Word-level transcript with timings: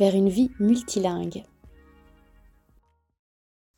vers 0.00 0.14
une 0.14 0.30
vie 0.30 0.50
multilingue. 0.58 1.44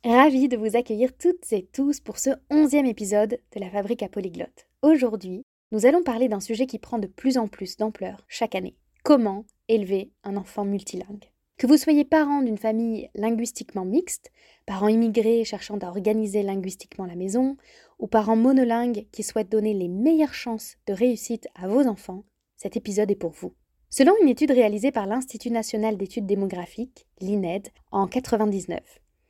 Ravi 0.05 0.47
de 0.47 0.55
vous 0.55 0.77
accueillir 0.77 1.11
toutes 1.17 1.51
et 1.51 1.67
tous 1.73 1.99
pour 1.99 2.17
ce 2.17 2.29
onzième 2.49 2.85
épisode 2.85 3.39
de 3.53 3.59
la 3.59 3.69
Fabrique 3.69 4.03
à 4.03 4.07
Polyglotte. 4.07 4.69
Aujourd'hui, 4.83 5.43
nous 5.73 5.85
allons 5.85 6.01
parler 6.01 6.29
d'un 6.29 6.39
sujet 6.39 6.65
qui 6.65 6.79
prend 6.79 6.97
de 6.97 7.07
plus 7.07 7.37
en 7.37 7.49
plus 7.49 7.75
d'ampleur 7.75 8.23
chaque 8.29 8.55
année. 8.55 8.77
Comment 9.03 9.43
élever 9.67 10.11
un 10.23 10.37
enfant 10.37 10.63
multilingue? 10.63 11.29
Que 11.57 11.67
vous 11.67 11.75
soyez 11.75 12.05
parent 12.05 12.41
d'une 12.41 12.57
famille 12.57 13.09
linguistiquement 13.15 13.83
mixte, 13.83 14.31
parents 14.65 14.87
immigrés 14.87 15.43
cherchant 15.43 15.77
à 15.79 15.87
organiser 15.87 16.41
linguistiquement 16.41 17.05
la 17.05 17.15
maison, 17.15 17.57
ou 17.99 18.07
parents 18.07 18.37
monolingues 18.37 19.07
qui 19.11 19.23
souhaitent 19.23 19.51
donner 19.51 19.73
les 19.73 19.89
meilleures 19.89 20.33
chances 20.33 20.77
de 20.87 20.93
réussite 20.93 21.49
à 21.53 21.67
vos 21.67 21.85
enfants, 21.85 22.23
cet 22.55 22.77
épisode 22.77 23.11
est 23.11 23.15
pour 23.15 23.31
vous. 23.31 23.53
Selon 23.95 24.13
une 24.23 24.27
étude 24.27 24.49
réalisée 24.49 24.91
par 24.91 25.05
l'Institut 25.05 25.51
national 25.51 25.97
d'études 25.97 26.25
démographiques, 26.25 27.05
l'INED, 27.21 27.69
en 27.91 28.07
1999, 28.07 28.79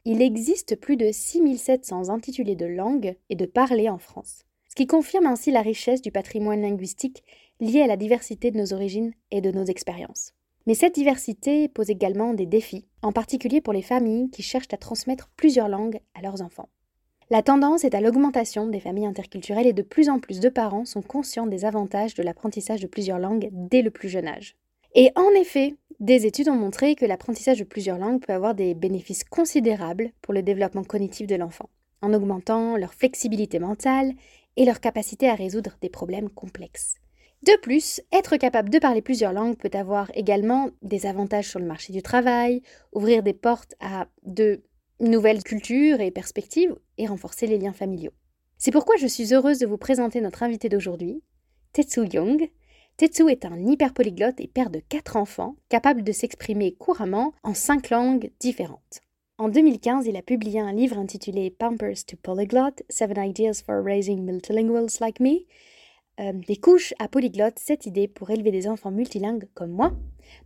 il 0.06 0.22
existe 0.22 0.78
plus 0.80 0.96
de 0.96 1.12
6700 1.12 2.08
intitulés 2.08 2.56
de 2.56 2.66
langues 2.66 3.18
et 3.30 3.36
de 3.36 3.46
parlers 3.46 3.90
en 3.90 3.98
France, 3.98 4.46
ce 4.70 4.76
qui 4.76 4.88
confirme 4.88 5.26
ainsi 5.26 5.52
la 5.52 5.62
richesse 5.62 6.02
du 6.02 6.14
patrimoine 6.14 6.62
linguistique 6.62 7.26
lié 7.60 7.82
à 7.82 7.88
la 7.88 7.98
diversité 7.98 8.52
de 8.52 8.58
nos 8.58 8.72
origines 8.72 9.12
et 9.32 9.42
de 9.42 9.52
nos 9.52 9.66
expériences. 9.66 10.32
Mais 10.66 10.76
cette 10.76 10.96
diversité 10.96 11.68
pose 11.68 11.90
également 11.90 12.34
des 12.34 12.46
défis, 12.46 12.88
en 13.02 13.12
particulier 13.12 13.60
pour 13.60 13.74
les 13.74 13.82
familles 13.82 14.30
qui 14.30 14.44
cherchent 14.44 14.74
à 14.74 14.78
transmettre 14.78 15.30
plusieurs 15.36 15.68
langues 15.68 16.00
à 16.14 16.22
leurs 16.22 16.42
enfants. 16.42 16.70
La 17.30 17.42
tendance 17.42 17.84
est 17.84 17.96
à 17.96 18.02
l'augmentation 18.02 18.68
des 18.68 18.80
familles 18.80 19.06
interculturelles 19.06 19.68
et 19.68 19.74
de 19.74 19.82
plus 19.82 20.10
en 20.10 20.20
plus 20.20 20.40
de 20.40 20.50
parents 20.50 20.86
sont 20.86 21.02
conscients 21.02 21.48
des 21.48 21.66
avantages 21.66 22.16
de 22.16 22.24
l'apprentissage 22.24 22.82
de 22.82 22.88
plusieurs 22.88 23.20
langues 23.20 23.50
dès 23.52 23.82
le 23.82 23.92
plus 23.92 24.10
jeune 24.10 24.28
âge. 24.28 24.56
Et 24.96 25.12
en 25.16 25.30
effet, 25.32 25.76
des 26.00 26.26
études 26.26 26.50
ont 26.50 26.56
montré 26.56 26.96
que 26.96 27.06
l'apprentissage 27.06 27.60
de 27.60 27.64
plusieurs 27.64 27.98
langues 27.98 28.22
peut 28.22 28.34
avoir 28.34 28.56
des 28.56 28.74
bénéfices 28.74 29.24
considérables 29.24 30.12
pour 30.22 30.34
le 30.34 30.44
développement 30.44 30.84
cognitif 30.84 31.28
de 31.28 31.36
l'enfant, 31.36 31.70
en 32.02 32.14
augmentant 32.14 32.76
leur 32.78 32.94
flexibilité 32.94 33.60
mentale 33.60 34.14
et 34.58 34.66
leur 34.66 34.80
capacité 34.80 35.30
à 35.30 35.36
résoudre 35.36 35.78
des 35.82 35.90
problèmes 35.90 36.30
complexes. 36.30 36.96
De 37.44 37.60
plus, 37.62 38.02
être 38.14 38.38
capable 38.38 38.70
de 38.70 38.80
parler 38.80 39.02
plusieurs 39.02 39.34
langues 39.34 39.58
peut 39.58 39.72
avoir 39.74 40.12
également 40.14 40.70
des 40.82 41.06
avantages 41.06 41.50
sur 41.50 41.60
le 41.60 41.66
marché 41.66 41.92
du 41.92 42.02
travail, 42.02 42.62
ouvrir 42.94 43.22
des 43.22 43.34
portes 43.34 43.76
à 43.82 44.08
de 44.24 44.62
nouvelles 45.00 45.44
cultures 45.44 46.02
et 46.02 46.12
perspectives 46.12 46.76
et 46.98 47.08
renforcer 47.08 47.48
les 47.48 47.58
liens 47.58 47.74
familiaux. 47.74 48.14
C'est 48.58 48.72
pourquoi 48.72 48.96
je 48.98 49.08
suis 49.08 49.34
heureuse 49.34 49.60
de 49.60 49.66
vous 49.66 49.78
présenter 49.78 50.22
notre 50.22 50.44
invité 50.44 50.70
d'aujourd'hui, 50.70 51.22
Tetsu 51.74 52.08
Young. 52.08 52.50
Tetsu 52.98 53.30
est 53.30 53.46
un 53.46 53.60
hyperpolyglotte 53.66 54.40
et 54.40 54.48
père 54.48 54.70
de 54.70 54.80
quatre 54.80 55.18
enfants, 55.18 55.56
capable 55.70 56.04
de 56.04 56.12
s'exprimer 56.12 56.74
couramment 56.74 57.34
en 57.44 57.54
cinq 57.54 57.90
langues 57.90 58.32
différentes. 58.40 59.02
En 59.40 59.50
2015, 59.50 60.06
il 60.06 60.16
a 60.16 60.22
publié 60.22 60.60
un 60.60 60.72
livre 60.72 60.98
intitulé 60.98 61.50
Pampers 61.50 62.06
to 62.06 62.16
Polyglot, 62.16 62.84
Seven 62.90 63.18
Ideas 63.18 63.64
for 63.66 63.84
Raising 63.84 64.24
Multilinguals 64.24 65.00
Like 65.02 65.20
Me, 65.20 65.40
euh, 66.20 66.34
des 66.48 66.58
couches 66.58 66.94
à 67.00 67.08
polyglotte, 67.08 67.58
cette 67.58 67.88
idée 67.88 68.08
pour 68.08 68.30
élever 68.30 68.52
des 68.52 68.68
enfants 68.68 68.92
multilingues 68.92 69.48
comme 69.56 69.72
moi, 69.72 69.92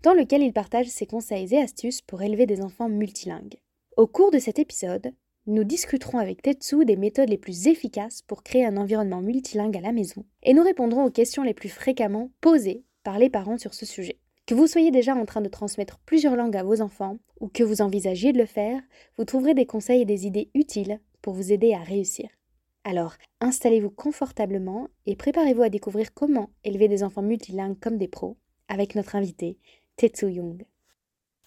dans 0.03 0.13
lequel 0.13 0.41
il 0.41 0.53
partage 0.53 0.87
ses 0.87 1.05
conseils 1.05 1.53
et 1.53 1.59
astuces 1.59 2.01
pour 2.01 2.21
élever 2.21 2.45
des 2.45 2.61
enfants 2.61 2.87
multilingues. 2.87 3.57
Au 3.97 4.05
cours 4.05 4.29
de 4.29 4.37
cet 4.37 4.59
épisode, 4.59 5.11
nous 5.47 5.63
discuterons 5.63 6.19
avec 6.19 6.43
Tetsu 6.43 6.85
des 6.85 6.95
méthodes 6.95 7.29
les 7.29 7.37
plus 7.39 7.65
efficaces 7.65 8.21
pour 8.21 8.43
créer 8.43 8.63
un 8.63 8.77
environnement 8.77 9.23
multilingue 9.23 9.75
à 9.75 9.81
la 9.81 9.91
maison 9.91 10.23
et 10.43 10.53
nous 10.53 10.61
répondrons 10.61 11.03
aux 11.03 11.09
questions 11.09 11.41
les 11.41 11.55
plus 11.55 11.69
fréquemment 11.69 12.29
posées 12.39 12.83
par 13.03 13.17
les 13.17 13.31
parents 13.31 13.57
sur 13.57 13.73
ce 13.73 13.87
sujet. 13.87 14.19
Que 14.45 14.53
vous 14.53 14.67
soyez 14.67 14.91
déjà 14.91 15.15
en 15.15 15.25
train 15.25 15.41
de 15.41 15.49
transmettre 15.49 15.97
plusieurs 16.05 16.35
langues 16.35 16.57
à 16.57 16.61
vos 16.61 16.79
enfants 16.79 17.17
ou 17.39 17.47
que 17.47 17.63
vous 17.63 17.81
envisagiez 17.81 18.33
de 18.33 18.37
le 18.37 18.45
faire, 18.45 18.79
vous 19.17 19.25
trouverez 19.25 19.55
des 19.55 19.65
conseils 19.65 20.03
et 20.03 20.05
des 20.05 20.27
idées 20.27 20.51
utiles 20.53 20.99
pour 21.23 21.33
vous 21.33 21.51
aider 21.51 21.73
à 21.73 21.81
réussir. 21.81 22.29
Alors, 22.83 23.15
installez-vous 23.41 23.89
confortablement 23.89 24.89
et 25.07 25.15
préparez-vous 25.15 25.63
à 25.63 25.69
découvrir 25.69 26.13
comment 26.13 26.51
élever 26.63 26.87
des 26.87 27.01
enfants 27.01 27.23
multilingues 27.23 27.79
comme 27.79 27.97
des 27.97 28.07
pros 28.07 28.37
avec 28.67 28.93
notre 28.93 29.15
invité, 29.15 29.57
Tetsu 29.95 30.29
Young. 30.29 30.67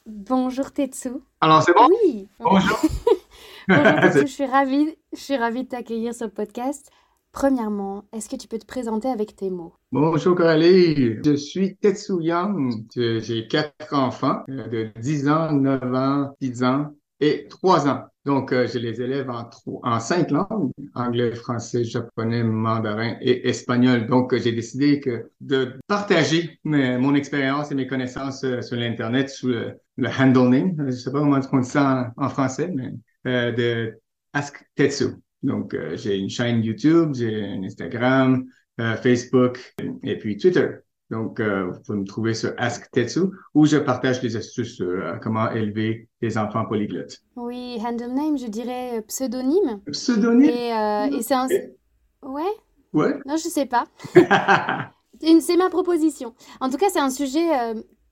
Bonjour 0.07 0.73
Tetsu. 0.73 1.11
Alors, 1.41 1.63
c'est 1.63 1.75
bon? 1.75 1.89
Oui. 1.89 2.29
Bonjour. 2.39 2.79
Bonjour 3.69 3.85
Tetsu, 4.01 4.21
je 4.21 4.33
suis 4.33 4.47
ravie, 4.47 4.97
je 5.13 5.19
suis 5.19 5.37
ravie 5.37 5.65
de 5.65 5.69
t'accueillir 5.69 6.15
sur 6.15 6.27
le 6.27 6.33
podcast. 6.33 6.91
Premièrement, 7.33 8.05
est-ce 8.13 8.29
que 8.29 8.37
tu 8.37 8.49
peux 8.49 8.59
te 8.59 8.67
présenter 8.67 9.09
avec 9.09 9.37
tes 9.37 9.51
mots? 9.51 9.75
Bonjour 9.93 10.35
Coralie, 10.35 11.23
je 11.25 11.37
suis 11.37 11.77
Tetsu 11.77 12.23
Yang. 12.23 12.87
J'ai 12.97 13.47
quatre 13.47 13.95
enfants 13.95 14.43
euh, 14.49 14.67
de 14.67 14.91
10 15.01 15.29
ans, 15.29 15.53
9 15.53 15.95
ans, 15.95 16.37
10 16.41 16.65
ans 16.65 16.91
et 17.21 17.47
3 17.49 17.89
ans. 17.89 18.05
Donc, 18.27 18.53
euh, 18.53 18.67
je 18.67 18.79
les 18.79 19.01
élève 19.01 19.31
en, 19.31 19.49
en 19.83 19.99
cinq 19.99 20.31
langues, 20.31 20.73
anglais, 20.95 21.35
français, 21.35 21.85
japonais, 21.85 22.43
mandarin 22.43 23.17
et 23.23 23.49
espagnol. 23.49 24.07
Donc, 24.07 24.35
euh, 24.35 24.39
j'ai 24.39 24.53
décidé 24.53 25.01
que 25.01 25.31
de 25.41 25.79
partager 25.87 26.61
mon 26.65 27.15
expérience 27.15 27.73
et 27.73 27.75
mes 27.75 27.87
connaissances 27.87 28.45
euh, 28.45 28.61
sur 28.61 28.77
l'Internet 28.77 29.31
sous 29.31 29.49
le, 29.49 29.79
handle 29.97 30.51
name, 30.51 30.75
je 30.79 30.83
ne 30.83 30.91
sais 30.91 31.11
pas 31.11 31.21
comment 31.21 31.41
on 31.51 31.59
dit 31.59 31.69
ça 31.69 32.13
en, 32.17 32.29
français, 32.29 32.71
mais 32.75 32.93
de 33.53 33.99
Ask 34.33 34.67
Tetsu. 34.75 35.17
Donc, 35.43 35.77
j'ai 35.95 36.17
une 36.17 36.31
chaîne 36.31 36.63
YouTube, 36.63 37.15
j'ai 37.15 37.45
un 37.45 37.63
Instagram, 37.63 38.45
Facebook 39.03 39.75
et 40.03 40.17
puis 40.17 40.39
Twitter. 40.39 40.69
Donc, 41.11 41.41
euh, 41.41 41.67
vous 41.67 41.81
pouvez 41.81 41.99
me 41.99 42.07
trouver 42.07 42.35
sur 42.35 42.53
Ask 42.57 42.89
Tetsu 42.93 43.21
où 43.55 43.67
je 43.67 43.77
partage 43.77 44.21
des 44.21 44.37
astuces 44.37 44.77
sur 44.77 44.89
euh, 44.89 45.17
comment 45.21 45.51
élever 45.51 46.09
des 46.23 46.39
enfants 46.39 46.65
polyglottes. 46.65 47.19
Oui, 47.35 47.79
handle 47.85 48.15
name, 48.15 48.39
je 48.39 48.47
dirais 48.47 48.99
euh, 48.99 49.03
pseudonyme. 49.03 49.81
Pseudonyme? 49.91 50.51
Et, 50.51 51.17
et 51.17 51.23
c'est 51.23 51.35
un... 51.35 51.49
Ouais? 52.23 52.43
Ouais? 52.93 53.19
Non, 53.27 53.37
je 53.37 53.49
sais 53.49 53.67
pas. 53.67 53.87
c'est 55.21 55.57
ma 55.57 55.69
proposition. 55.69 56.33
En 56.61 56.71
tout 56.71 56.77
cas, 56.77 56.91
c'est 56.91 57.01
un 57.01 57.11
sujet 57.11 57.49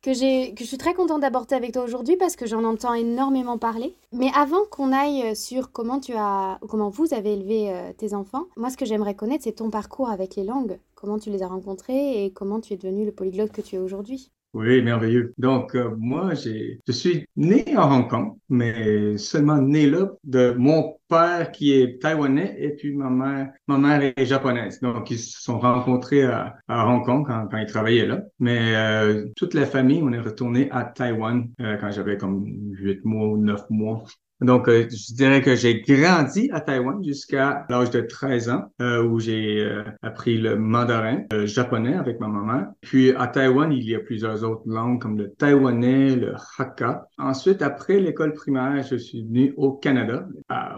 que, 0.02 0.12
j'ai, 0.12 0.54
que 0.54 0.64
je 0.64 0.68
suis 0.68 0.78
très 0.78 0.94
contente 0.94 1.20
d'aborder 1.20 1.54
avec 1.54 1.72
toi 1.72 1.84
aujourd'hui 1.84 2.16
parce 2.16 2.34
que 2.34 2.46
j'en 2.46 2.64
entends 2.64 2.94
énormément 2.94 3.58
parler. 3.58 3.94
Mais 4.12 4.30
avant 4.34 4.64
qu'on 4.70 4.92
aille 4.92 5.36
sur 5.36 5.70
comment 5.72 6.00
tu 6.00 6.14
as, 6.16 6.58
comment 6.68 6.88
vous 6.90 7.12
avez 7.12 7.34
élevé 7.34 7.92
tes 7.96 8.14
enfants, 8.14 8.46
moi, 8.56 8.70
ce 8.70 8.76
que 8.76 8.86
j'aimerais 8.86 9.14
connaître, 9.14 9.44
c'est 9.44 9.56
ton 9.56 9.70
parcours 9.70 10.08
avec 10.08 10.36
les 10.36 10.44
langues 10.44 10.78
comment 10.98 11.18
tu 11.18 11.30
les 11.30 11.42
as 11.42 11.48
rencontrés 11.48 12.24
et 12.24 12.32
comment 12.32 12.60
tu 12.60 12.74
es 12.74 12.76
devenu 12.76 13.06
le 13.06 13.12
polyglotte 13.12 13.52
que 13.52 13.60
tu 13.60 13.76
es 13.76 13.78
aujourd'hui. 13.78 14.32
Oui, 14.54 14.82
merveilleux. 14.82 15.34
Donc, 15.36 15.74
euh, 15.74 15.94
moi, 15.98 16.34
j'ai, 16.34 16.80
je 16.86 16.92
suis 16.92 17.26
né 17.36 17.76
à 17.76 17.86
Hong 17.86 18.08
Kong, 18.08 18.32
mais 18.48 19.18
seulement 19.18 19.58
né 19.58 19.86
là 19.88 20.10
de 20.24 20.54
mon 20.56 20.96
père 21.06 21.52
qui 21.52 21.72
est 21.74 22.00
taïwanais 22.00 22.56
et 22.58 22.70
puis 22.70 22.94
ma 22.94 23.10
mère, 23.10 23.52
ma 23.68 23.76
mère 23.76 24.12
est 24.16 24.24
japonaise. 24.24 24.80
Donc, 24.80 25.10
ils 25.10 25.18
se 25.18 25.42
sont 25.42 25.60
rencontrés 25.60 26.24
à, 26.24 26.56
Hong 26.68 27.04
Kong 27.04 27.26
quand, 27.26 27.56
ils 27.58 27.66
travaillaient 27.66 28.06
là. 28.06 28.22
Mais 28.40 28.74
euh, 28.74 29.26
toute 29.36 29.52
la 29.52 29.66
famille, 29.66 30.02
on 30.02 30.12
est 30.12 30.20
retourné 30.20 30.70
à 30.70 30.84
Taïwan 30.84 31.48
euh, 31.60 31.76
quand 31.76 31.90
j'avais 31.90 32.16
comme 32.16 32.46
huit 32.46 33.04
mois 33.04 33.28
ou 33.28 33.36
neuf 33.36 33.68
mois. 33.68 34.02
Donc, 34.40 34.68
euh, 34.68 34.86
je 34.88 35.14
dirais 35.14 35.42
que 35.42 35.56
j'ai 35.56 35.80
grandi 35.80 36.48
à 36.52 36.60
Taïwan 36.60 37.02
jusqu'à 37.04 37.66
l'âge 37.68 37.90
de 37.90 38.00
13 38.00 38.50
ans, 38.50 38.72
euh, 38.80 39.02
où 39.02 39.18
j'ai 39.18 39.60
euh, 39.60 39.82
appris 40.02 40.38
le 40.38 40.56
mandarin 40.56 41.24
japonais 41.44 41.94
avec 41.94 42.20
ma 42.20 42.28
maman. 42.28 42.66
Puis 42.80 43.12
à 43.16 43.26
Taïwan, 43.26 43.72
il 43.72 43.88
y 43.88 43.96
a 43.96 43.98
plusieurs 43.98 44.44
autres 44.44 44.62
langues 44.66 45.00
comme 45.00 45.18
le 45.18 45.32
taïwanais, 45.32 46.14
le 46.14 46.34
hakka. 46.58 47.08
Ensuite, 47.18 47.62
après 47.62 47.98
l'école 47.98 48.32
primaire, 48.32 48.82
je 48.88 48.96
suis 48.96 49.24
venu 49.24 49.54
au 49.56 49.72
Canada, 49.72 50.26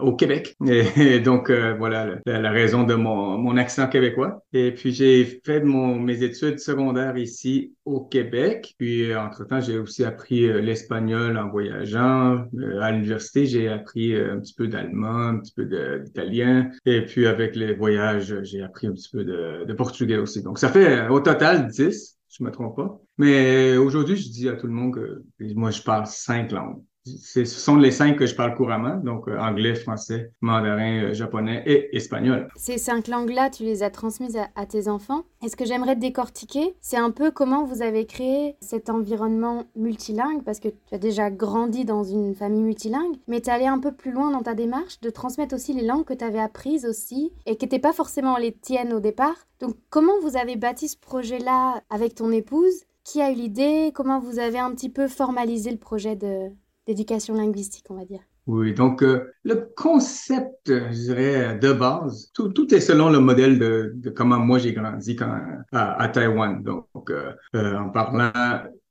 au 0.01 0.15
Québec. 0.15 0.55
Et, 0.65 1.19
donc, 1.19 1.51
voilà 1.51 2.15
la, 2.25 2.51
raison 2.51 2.83
de 2.83 2.95
mon, 2.95 3.37
mon 3.37 3.57
accent 3.57 3.87
québécois. 3.87 4.43
Et 4.53 4.71
puis, 4.71 4.91
j'ai 4.91 5.23
fait 5.45 5.61
mon, 5.61 5.99
mes 5.99 6.23
études 6.23 6.59
secondaires 6.59 7.17
ici 7.17 7.73
au 7.85 8.01
Québec. 8.01 8.73
Puis, 8.79 9.15
entre-temps, 9.15 9.61
j'ai 9.61 9.77
aussi 9.77 10.03
appris 10.03 10.47
l'espagnol 10.61 11.37
en 11.37 11.49
voyageant 11.49 12.45
à 12.81 12.91
l'université 12.91 13.45
j'ai 13.51 13.67
appris 13.67 14.13
euh, 14.13 14.33
un 14.33 14.39
petit 14.39 14.53
peu 14.53 14.67
d'allemand, 14.67 15.27
un 15.27 15.39
petit 15.39 15.53
peu 15.53 15.65
d'italien. 15.65 16.69
Et 16.85 17.05
puis 17.05 17.27
avec 17.27 17.55
les 17.55 17.73
voyages, 17.73 18.41
j'ai 18.43 18.61
appris 18.61 18.87
un 18.87 18.93
petit 18.93 19.09
peu 19.11 19.23
de, 19.23 19.73
portugais 19.73 20.17
aussi. 20.17 20.43
Donc 20.43 20.59
ça 20.59 20.69
fait 20.69 20.99
euh, 20.99 21.09
au 21.09 21.19
total 21.19 21.67
10, 21.67 22.17
je 22.29 22.43
me 22.43 22.51
trompe 22.51 22.75
pas. 22.75 22.99
Mais 23.17 23.77
aujourd'hui, 23.77 24.17
je 24.17 24.29
dis 24.29 24.49
à 24.49 24.53
tout 24.53 24.67
le 24.67 24.73
monde 24.73 24.95
que 24.95 25.23
moi, 25.53 25.71
je 25.71 25.81
parle 25.81 26.05
cinq 26.07 26.51
langues. 26.51 26.81
Ce 27.05 27.45
sont 27.45 27.77
les 27.77 27.91
cinq 27.91 28.17
que 28.17 28.25
je 28.25 28.35
parle 28.35 28.55
couramment, 28.55 28.97
donc 28.97 29.27
euh, 29.27 29.37
anglais, 29.39 29.75
français, 29.75 30.31
mandarin, 30.41 31.05
euh, 31.05 31.13
japonais 31.13 31.63
et 31.65 31.95
espagnol. 31.95 32.47
Ces 32.55 32.77
cinq 32.77 33.07
langues-là, 33.07 33.49
tu 33.49 33.63
les 33.63 33.81
as 33.81 33.89
transmises 33.89 34.37
à, 34.55 34.65
tes 34.65 34.87
enfants. 34.87 35.23
Et 35.43 35.49
ce 35.49 35.55
que 35.55 35.65
j'aimerais 35.65 35.95
décortiquer, 35.95 36.75
c'est 36.79 36.97
un 36.97 37.09
peu 37.11 37.31
comment 37.31 37.63
vous 37.65 37.81
avez 37.81 38.05
créé 38.05 38.55
cet 38.61 38.89
environnement 38.89 39.65
multilingue, 39.75 40.43
parce 40.43 40.59
que 40.59 40.67
tu 40.67 40.95
as 40.95 40.99
déjà 40.99 41.31
grandi 41.31 41.85
dans 41.85 42.03
une 42.03 42.35
famille 42.35 42.61
multilingue, 42.61 43.15
mais 43.27 43.41
tu 43.41 43.49
es 43.49 43.53
allé 43.53 43.65
un 43.65 43.79
peu 43.79 43.91
plus 43.91 44.11
loin 44.11 44.31
dans 44.31 44.43
ta 44.43 44.53
démarche 44.53 44.99
de 45.01 45.09
transmettre 45.09 45.55
aussi 45.55 45.73
les 45.73 45.85
langues 45.85 46.05
que 46.05 46.13
tu 46.13 46.23
avais 46.23 46.39
apprises 46.39 46.85
aussi 46.85 47.33
et 47.45 47.55
qui 47.55 47.65
n'étaient 47.65 47.79
pas 47.79 47.93
forcément 47.93 48.37
les 48.37 48.51
tiennes 48.51 48.93
au 48.93 48.99
départ. 48.99 49.47
Donc 49.59 49.75
comment 49.89 50.19
vous 50.21 50.37
avez 50.37 50.55
bâti 50.55 50.87
ce 50.87 50.97
projet-là 50.97 51.81
avec 51.89 52.15
ton 52.15 52.31
épouse? 52.31 52.83
Qui 53.03 53.21
a 53.21 53.31
eu 53.31 53.35
l'idée? 53.35 53.91
Comment 53.95 54.19
vous 54.19 54.37
avez 54.37 54.59
un 54.59 54.71
petit 54.71 54.89
peu 54.89 55.07
formalisé 55.07 55.71
le 55.71 55.77
projet 55.77 56.15
de, 56.15 56.51
d'éducation 56.87 57.35
linguistique, 57.35 57.85
on 57.89 57.95
va 57.95 58.05
dire. 58.05 58.21
Oui, 58.47 58.73
donc 58.73 59.03
euh, 59.03 59.31
le 59.43 59.71
concept, 59.75 60.67
je 60.67 60.89
dirais, 60.89 61.59
de 61.59 61.73
base, 61.73 62.31
tout, 62.33 62.73
est 62.73 62.79
selon 62.79 63.09
le 63.09 63.19
modèle 63.19 63.59
de, 63.59 64.09
comment 64.15 64.39
moi 64.39 64.57
j'ai 64.57 64.73
grandi 64.73 65.15
à, 65.71 66.01
à 66.01 66.07
Taïwan. 66.09 66.63
Donc, 66.63 66.87
euh, 67.11 67.33
euh, 67.55 67.77
en 67.77 67.89
parlant 67.89 68.31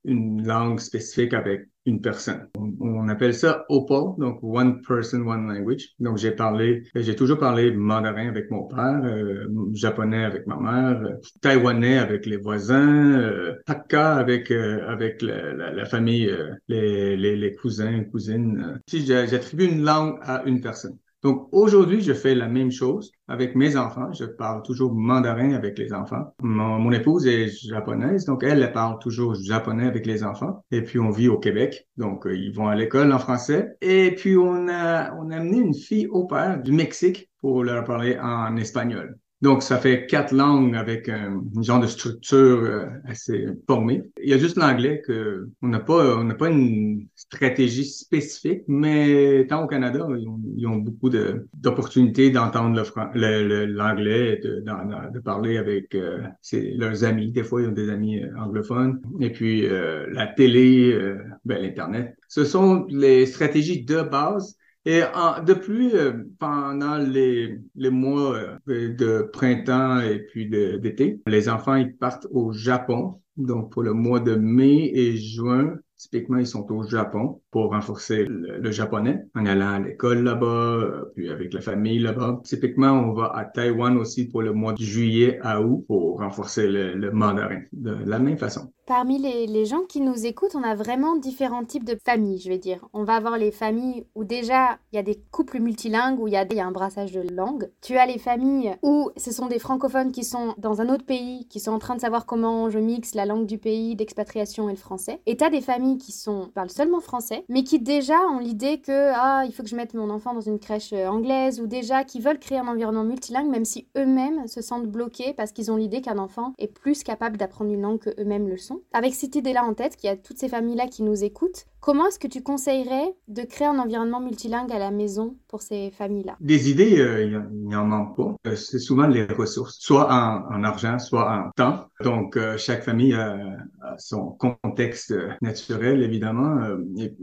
une 0.03 0.45
langue 0.45 0.79
spécifique 0.79 1.33
avec 1.33 1.67
une 1.85 2.01
personne. 2.01 2.47
On, 2.55 3.07
appelle 3.07 3.33
ça 3.33 3.65
OPAL, 3.69 4.15
donc 4.19 4.39
One 4.43 4.81
Person, 4.81 5.21
One 5.27 5.47
Language. 5.47 5.89
Donc 5.99 6.17
j'ai 6.17 6.31
parlé, 6.31 6.83
j'ai 6.93 7.15
toujours 7.15 7.39
parlé 7.39 7.71
mandarin 7.71 8.27
avec 8.27 8.51
mon 8.51 8.67
père, 8.67 9.01
euh, 9.03 9.47
japonais 9.73 10.23
avec 10.23 10.45
ma 10.45 10.57
mère, 10.57 11.01
euh, 11.01 11.15
taïwanais 11.41 11.97
avec 11.97 12.25
les 12.25 12.37
voisins, 12.37 13.19
euh, 13.19 13.55
Hakka 13.67 14.15
avec 14.15 14.51
euh, 14.51 14.87
avec 14.87 15.21
la, 15.21 15.71
la, 15.71 15.85
famille, 15.85 16.31
les, 16.67 17.17
les, 17.17 17.35
les, 17.35 17.55
cousins, 17.55 18.03
cousines. 18.05 18.79
Si 18.87 19.05
j'attribue 19.05 19.65
une 19.65 19.83
langue 19.83 20.19
à 20.21 20.43
une 20.45 20.61
personne. 20.61 20.97
Donc 21.23 21.47
aujourd'hui, 21.51 22.01
je 22.01 22.13
fais 22.13 22.33
la 22.33 22.47
même 22.47 22.71
chose 22.71 23.11
avec 23.27 23.55
mes 23.55 23.77
enfants. 23.77 24.11
Je 24.13 24.25
parle 24.25 24.63
toujours 24.63 24.93
mandarin 24.93 25.53
avec 25.53 25.77
les 25.77 25.93
enfants. 25.93 26.33
Mon, 26.41 26.91
épouse 26.91 27.27
est 27.27 27.47
japonaise, 27.47 28.25
donc 28.25 28.43
elle, 28.43 28.61
elle 28.61 28.71
parle 28.71 28.99
toujours 28.99 29.35
japonais 29.35 29.87
avec 29.87 30.05
les 30.05 30.23
enfants. 30.23 30.63
Et 30.71 30.81
puis 30.81 30.99
on 30.99 31.11
vit 31.11 31.27
au 31.27 31.37
Québec, 31.37 31.87
donc 31.97 32.25
euh, 32.25 32.35
ils 32.35 32.51
vont 32.51 32.67
à 32.67 32.75
l'école 32.75 33.13
en 33.13 33.19
français. 33.19 33.75
Et 33.81 34.15
puis 34.15 34.35
on 34.35 34.67
a 34.67 35.13
on 35.15 35.29
a 35.29 35.37
amené 35.37 35.57
une 35.57 35.75
fille 35.75 36.07
au 36.07 36.25
père 36.25 36.61
du 36.61 36.71
Mexique 36.71 37.29
pour 37.39 37.63
leur 37.63 37.83
parler 37.83 38.17
en 38.19 38.57
espagnol. 38.57 39.17
Donc, 39.41 39.63
ça 39.63 39.79
fait 39.79 40.05
quatre 40.05 40.33
langues 40.33 40.75
avec 40.75 41.09
un, 41.09 41.41
genre 41.61 41.79
de 41.79 41.87
structure 41.87 42.59
euh, 42.63 42.85
assez 43.05 43.47
formée. 43.65 44.03
Il 44.21 44.29
y 44.29 44.33
a 44.33 44.37
juste 44.37 44.55
l'anglais 44.55 45.01
que 45.03 45.49
on 45.63 45.67
n'a 45.67 45.79
pas, 45.79 46.17
on 46.17 46.23
n'a 46.23 46.35
pas 46.35 46.49
une 46.49 47.07
stratégie 47.15 47.85
spécifique, 47.85 48.61
mais 48.67 49.47
tant 49.49 49.63
au 49.63 49.67
Canada, 49.67 50.07
ils 50.55 50.67
ont, 50.67 50.75
beaucoup 50.75 51.09
d'opportunités 51.09 52.29
d'entendre 52.29 52.83
l'anglais, 53.15 54.39
de, 54.43 55.19
parler 55.19 55.57
avec 55.57 55.95
euh, 55.95 56.21
leurs 56.53 57.03
amis. 57.03 57.31
Des 57.31 57.43
fois, 57.43 57.61
ils 57.61 57.67
ont 57.67 57.71
des 57.71 57.89
amis 57.89 58.19
euh, 58.19 58.29
anglophones. 58.37 59.01
Et 59.19 59.31
puis, 59.31 59.67
la 59.67 60.27
télé, 60.27 60.97
ben, 61.45 61.61
l'Internet. 61.61 62.15
Ce 62.27 62.45
sont 62.45 62.85
les 62.89 63.25
stratégies 63.25 63.83
de 63.83 64.01
base 64.01 64.57
et 64.85 65.03
en, 65.03 65.43
depuis, 65.43 65.95
euh, 65.95 66.23
pendant 66.39 66.97
les, 66.97 67.59
les 67.75 67.89
mois 67.89 68.35
euh, 68.67 68.95
de 68.95 69.29
printemps 69.31 69.99
et 69.99 70.19
puis 70.19 70.49
d'été, 70.49 71.21
les 71.27 71.49
enfants 71.49 71.75
ils 71.75 71.95
partent 71.95 72.27
au 72.31 72.51
Japon. 72.51 73.21
Donc 73.37 73.71
pour 73.71 73.83
le 73.83 73.93
mois 73.93 74.19
de 74.19 74.35
mai 74.35 74.91
et 74.93 75.17
juin, 75.17 75.77
typiquement 75.97 76.37
ils 76.37 76.47
sont 76.47 76.69
au 76.71 76.83
Japon 76.83 77.40
pour 77.51 77.71
renforcer 77.71 78.25
le, 78.25 78.71
japonais 78.71 79.25
en 79.35 79.45
allant 79.45 79.73
à 79.73 79.79
l'école 79.79 80.23
là-bas, 80.23 80.45
euh, 80.45 81.11
puis 81.13 81.29
avec 81.29 81.53
la 81.53 81.59
famille 81.59 81.99
là-bas. 81.99 82.39
Typiquement, 82.43 82.91
on 82.91 83.11
va 83.11 83.35
à 83.35 83.43
Taïwan 83.43 83.97
aussi 83.97 84.27
pour 84.27 84.41
le 84.41 84.53
mois 84.53 84.73
de 84.73 84.81
juillet 84.81 85.39
à 85.41 85.61
août 85.61 85.83
pour 85.87 86.19
renforcer 86.19 86.67
le, 86.67 87.11
mandarin 87.11 87.61
de 87.73 87.97
la 88.05 88.19
même 88.19 88.37
façon. 88.37 88.71
Parmi 88.87 89.19
les, 89.19 89.65
gens 89.65 89.83
qui 89.87 90.01
nous 90.01 90.25
écoutent, 90.25 90.55
on 90.55 90.63
a 90.63 90.75
vraiment 90.75 91.15
différents 91.15 91.63
types 91.63 91.83
de 91.83 91.97
familles, 92.03 92.39
je 92.39 92.49
vais 92.49 92.57
dire. 92.57 92.85
On 92.93 93.03
va 93.03 93.15
avoir 93.15 93.37
les 93.37 93.51
familles 93.51 94.05
où 94.15 94.23
déjà 94.23 94.79
il 94.91 94.95
y 94.95 94.99
a 94.99 95.03
des 95.03 95.21
couples 95.31 95.59
multilingues, 95.59 96.19
où 96.19 96.27
il 96.27 96.33
y, 96.33 96.35
a, 96.35 96.65
un 96.65 96.71
brassage 96.71 97.11
de 97.11 97.21
langues. 97.33 97.69
Tu 97.81 97.97
as 97.97 98.05
les 98.05 98.17
familles 98.17 98.75
où 98.81 99.11
ce 99.17 99.31
sont 99.31 99.47
des 99.47 99.59
francophones 99.59 100.11
qui 100.11 100.23
sont 100.23 100.55
dans 100.57 100.81
un 100.81 100.89
autre 100.89 101.05
pays, 101.05 101.47
qui 101.47 101.59
sont 101.59 101.71
en 101.71 101.79
train 101.79 101.95
de 101.95 102.01
savoir 102.01 102.25
comment 102.25 102.69
je 102.69 102.79
mixe 102.79 103.13
la 103.13 103.25
langue 103.25 103.45
du 103.45 103.57
pays 103.57 103.95
d'expatriation 103.95 104.67
et 104.67 104.73
le 104.73 104.77
français. 104.77 105.21
Et 105.25 105.37
tu 105.37 105.43
as 105.43 105.49
des 105.49 105.61
familles 105.61 105.97
qui 105.97 106.11
sont, 106.11 106.49
parlent 106.53 106.69
seulement 106.69 107.01
français, 107.01 107.40
mais 107.49 107.63
qui 107.63 107.79
déjà 107.79 108.19
ont 108.31 108.39
l'idée 108.39 108.79
que 108.79 109.11
ah, 109.13 109.43
il 109.45 109.53
faut 109.53 109.63
que 109.63 109.69
je 109.69 109.75
mette 109.75 109.93
mon 109.93 110.09
enfant 110.09 110.33
dans 110.33 110.41
une 110.41 110.59
crèche 110.59 110.93
euh, 110.93 111.07
anglaise, 111.07 111.59
ou 111.59 111.67
déjà 111.67 112.03
qui 112.03 112.19
veulent 112.19 112.39
créer 112.39 112.57
un 112.57 112.67
environnement 112.67 113.03
multilingue, 113.03 113.49
même 113.49 113.65
si 113.65 113.87
eux-mêmes 113.97 114.47
se 114.47 114.61
sentent 114.61 114.87
bloqués 114.87 115.33
parce 115.33 115.51
qu'ils 115.51 115.71
ont 115.71 115.75
l'idée 115.75 116.01
qu'un 116.01 116.17
enfant 116.17 116.53
est 116.57 116.67
plus 116.67 117.03
capable 117.03 117.37
d'apprendre 117.37 117.71
une 117.71 117.81
langue 117.81 117.99
que 117.99 118.21
eux-mêmes 118.21 118.47
le 118.47 118.57
sont. 118.57 118.81
Avec 118.93 119.13
cette 119.13 119.35
idée-là 119.35 119.63
en 119.63 119.73
tête, 119.73 119.95
qu'il 119.95 120.09
y 120.09 120.13
a 120.13 120.17
toutes 120.17 120.37
ces 120.37 120.49
familles-là 120.49 120.87
qui 120.87 121.03
nous 121.03 121.23
écoutent, 121.23 121.65
comment 121.79 122.07
est-ce 122.07 122.19
que 122.19 122.27
tu 122.27 122.41
conseillerais 122.43 123.15
de 123.27 123.43
créer 123.43 123.67
un 123.67 123.79
environnement 123.79 124.19
multilingue 124.19 124.71
à 124.71 124.79
la 124.79 124.91
maison 124.91 125.35
pour 125.51 125.61
ces 125.61 125.91
familles-là? 125.91 126.37
Des 126.39 126.71
idées, 126.71 126.97
euh, 126.99 127.25
il 127.25 127.67
n'y 127.67 127.75
en 127.75 127.85
manque 127.85 128.15
pas. 128.15 128.35
Euh, 128.47 128.55
c'est 128.55 128.79
souvent 128.79 129.05
les 129.05 129.25
ressources, 129.25 129.77
soit 129.79 130.07
en, 130.09 130.63
argent, 130.63 130.97
soit 130.97 131.29
en 131.29 131.51
temps. 131.51 131.87
Donc, 132.03 132.37
euh, 132.37 132.57
chaque 132.57 132.83
famille 132.83 133.13
a, 133.13 133.57
son 133.97 134.31
contexte 134.31 135.13
naturel, 135.41 136.01
évidemment. 136.01 136.61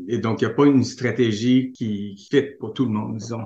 Et, 0.06 0.18
donc, 0.18 0.42
il 0.42 0.46
n'y 0.46 0.52
a 0.52 0.54
pas 0.54 0.66
une 0.66 0.84
stratégie 0.84 1.72
qui, 1.72 2.16
fit 2.30 2.42
pour 2.60 2.74
tout 2.74 2.84
le 2.84 2.92
monde, 2.92 3.16
disons. 3.16 3.44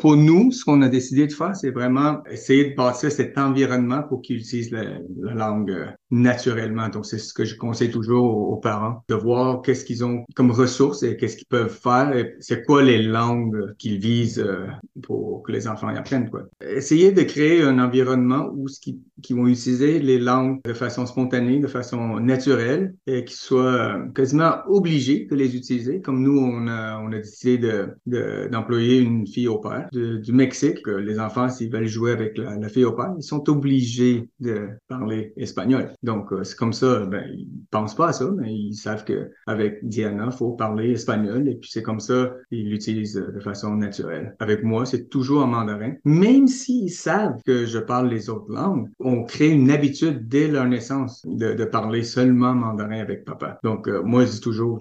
Pour 0.00 0.16
nous, 0.16 0.52
ce 0.52 0.64
qu'on 0.64 0.80
a 0.82 0.88
décidé 0.88 1.26
de 1.26 1.32
faire, 1.32 1.54
c'est 1.54 1.70
vraiment 1.70 2.22
essayer 2.30 2.70
de 2.70 2.74
passer 2.74 3.10
cet 3.10 3.36
environnement 3.36 4.02
pour 4.04 4.22
qu'ils 4.22 4.38
utilisent 4.38 4.70
la, 4.70 4.84
la, 5.20 5.34
langue 5.34 5.92
naturellement. 6.14 6.88
Donc, 6.88 7.06
c'est 7.06 7.18
ce 7.18 7.34
que 7.34 7.44
je 7.44 7.56
conseille 7.56 7.90
toujours 7.90 8.24
aux, 8.24 8.56
parents, 8.56 9.04
de 9.08 9.14
voir 9.14 9.62
qu'est-ce 9.62 9.84
qu'ils 9.84 10.04
ont 10.04 10.24
comme 10.34 10.50
ressources 10.50 11.02
et 11.02 11.16
qu'est-ce 11.16 11.36
qu'ils 11.36 11.48
peuvent 11.48 11.68
faire 11.68 12.16
et 12.16 12.36
c'est 12.40 12.64
quoi 12.64 12.82
les 12.82 13.02
langues 13.02 13.74
qu'ils 13.78 13.98
visent 13.98 14.38
euh, 14.38 14.66
pour 15.02 15.42
que 15.42 15.52
les 15.52 15.66
enfants 15.66 15.90
y 15.90 15.96
apprennent. 15.96 16.30
Quoi. 16.30 16.44
Essayer 16.66 17.12
de 17.12 17.22
créer 17.22 17.62
un 17.62 17.78
environnement 17.78 18.50
où 18.54 18.68
ce 18.68 18.80
qui, 18.80 19.00
vont 19.30 19.48
utiliser 19.48 19.98
les 19.98 20.18
langues 20.18 20.60
de 20.64 20.74
façon 20.74 21.06
spontanée, 21.06 21.58
de 21.58 21.66
façon 21.66 22.20
naturelle 22.20 22.94
et 23.06 23.24
qui 23.24 23.34
soient 23.34 23.98
quasiment 24.14 24.58
obligés 24.68 25.26
de 25.28 25.34
les 25.34 25.56
utiliser. 25.56 26.00
Comme 26.00 26.22
nous, 26.22 26.38
on 26.38 26.68
a, 26.68 26.98
on 26.98 27.10
a 27.10 27.16
décidé 27.16 27.58
de, 28.06 28.48
d'employer 28.48 29.00
une 29.00 29.26
fille 29.26 29.48
au 29.48 29.60
du 29.92 30.32
Mexique. 30.32 30.86
Les 30.86 31.18
enfants, 31.18 31.48
s'ils 31.48 31.72
veulent 31.72 31.86
jouer 31.86 32.12
avec 32.12 32.36
la, 32.36 32.56
la, 32.56 32.68
fille 32.68 32.84
au 32.84 32.92
père, 32.92 33.14
ils 33.16 33.22
sont 33.22 33.48
obligés 33.48 34.28
de 34.40 34.68
parler 34.88 35.32
espagnol. 35.36 35.92
Donc, 36.04 36.32
euh, 36.32 36.44
c'est 36.44 36.56
comme 36.56 36.74
ça, 36.74 37.06
ben, 37.06 37.24
ils 37.32 37.48
pensent 37.70 37.94
pas 37.94 38.08
à 38.08 38.12
ça, 38.12 38.30
mais 38.36 38.54
ils 38.54 38.74
savent 38.74 39.04
que 39.04 39.30
avec 39.46 39.78
Diana, 39.88 40.30
faut 40.30 40.52
parler 40.52 40.90
espagnol 40.92 41.48
et 41.48 41.54
puis 41.54 41.70
c'est 41.72 41.82
comme 41.82 41.98
ça, 41.98 42.34
ils 42.50 42.68
l'utilisent 42.68 43.14
de 43.14 43.40
façon 43.40 43.74
naturelle. 43.74 44.36
Avec 44.38 44.62
moi, 44.62 44.84
c'est 44.84 45.08
toujours 45.08 45.42
en 45.42 45.46
mandarin. 45.46 45.94
Même 46.04 46.46
s'ils 46.46 46.90
savent 46.90 47.40
que 47.46 47.64
je 47.64 47.78
parle 47.78 48.08
les 48.08 48.28
autres 48.28 48.52
langues, 48.52 48.90
on 49.00 49.24
crée 49.24 49.48
une 49.48 49.70
habitude 49.70 50.28
dès 50.28 50.46
leur 50.46 50.66
naissance 50.66 51.24
de, 51.24 51.54
de 51.54 51.64
parler 51.64 52.02
seulement 52.02 52.54
mandarin 52.54 53.00
avec 53.00 53.24
papa. 53.24 53.58
Donc, 53.62 53.88
euh, 53.88 54.02
moi, 54.02 54.26
je 54.26 54.32
dis 54.32 54.40
toujours, 54.40 54.80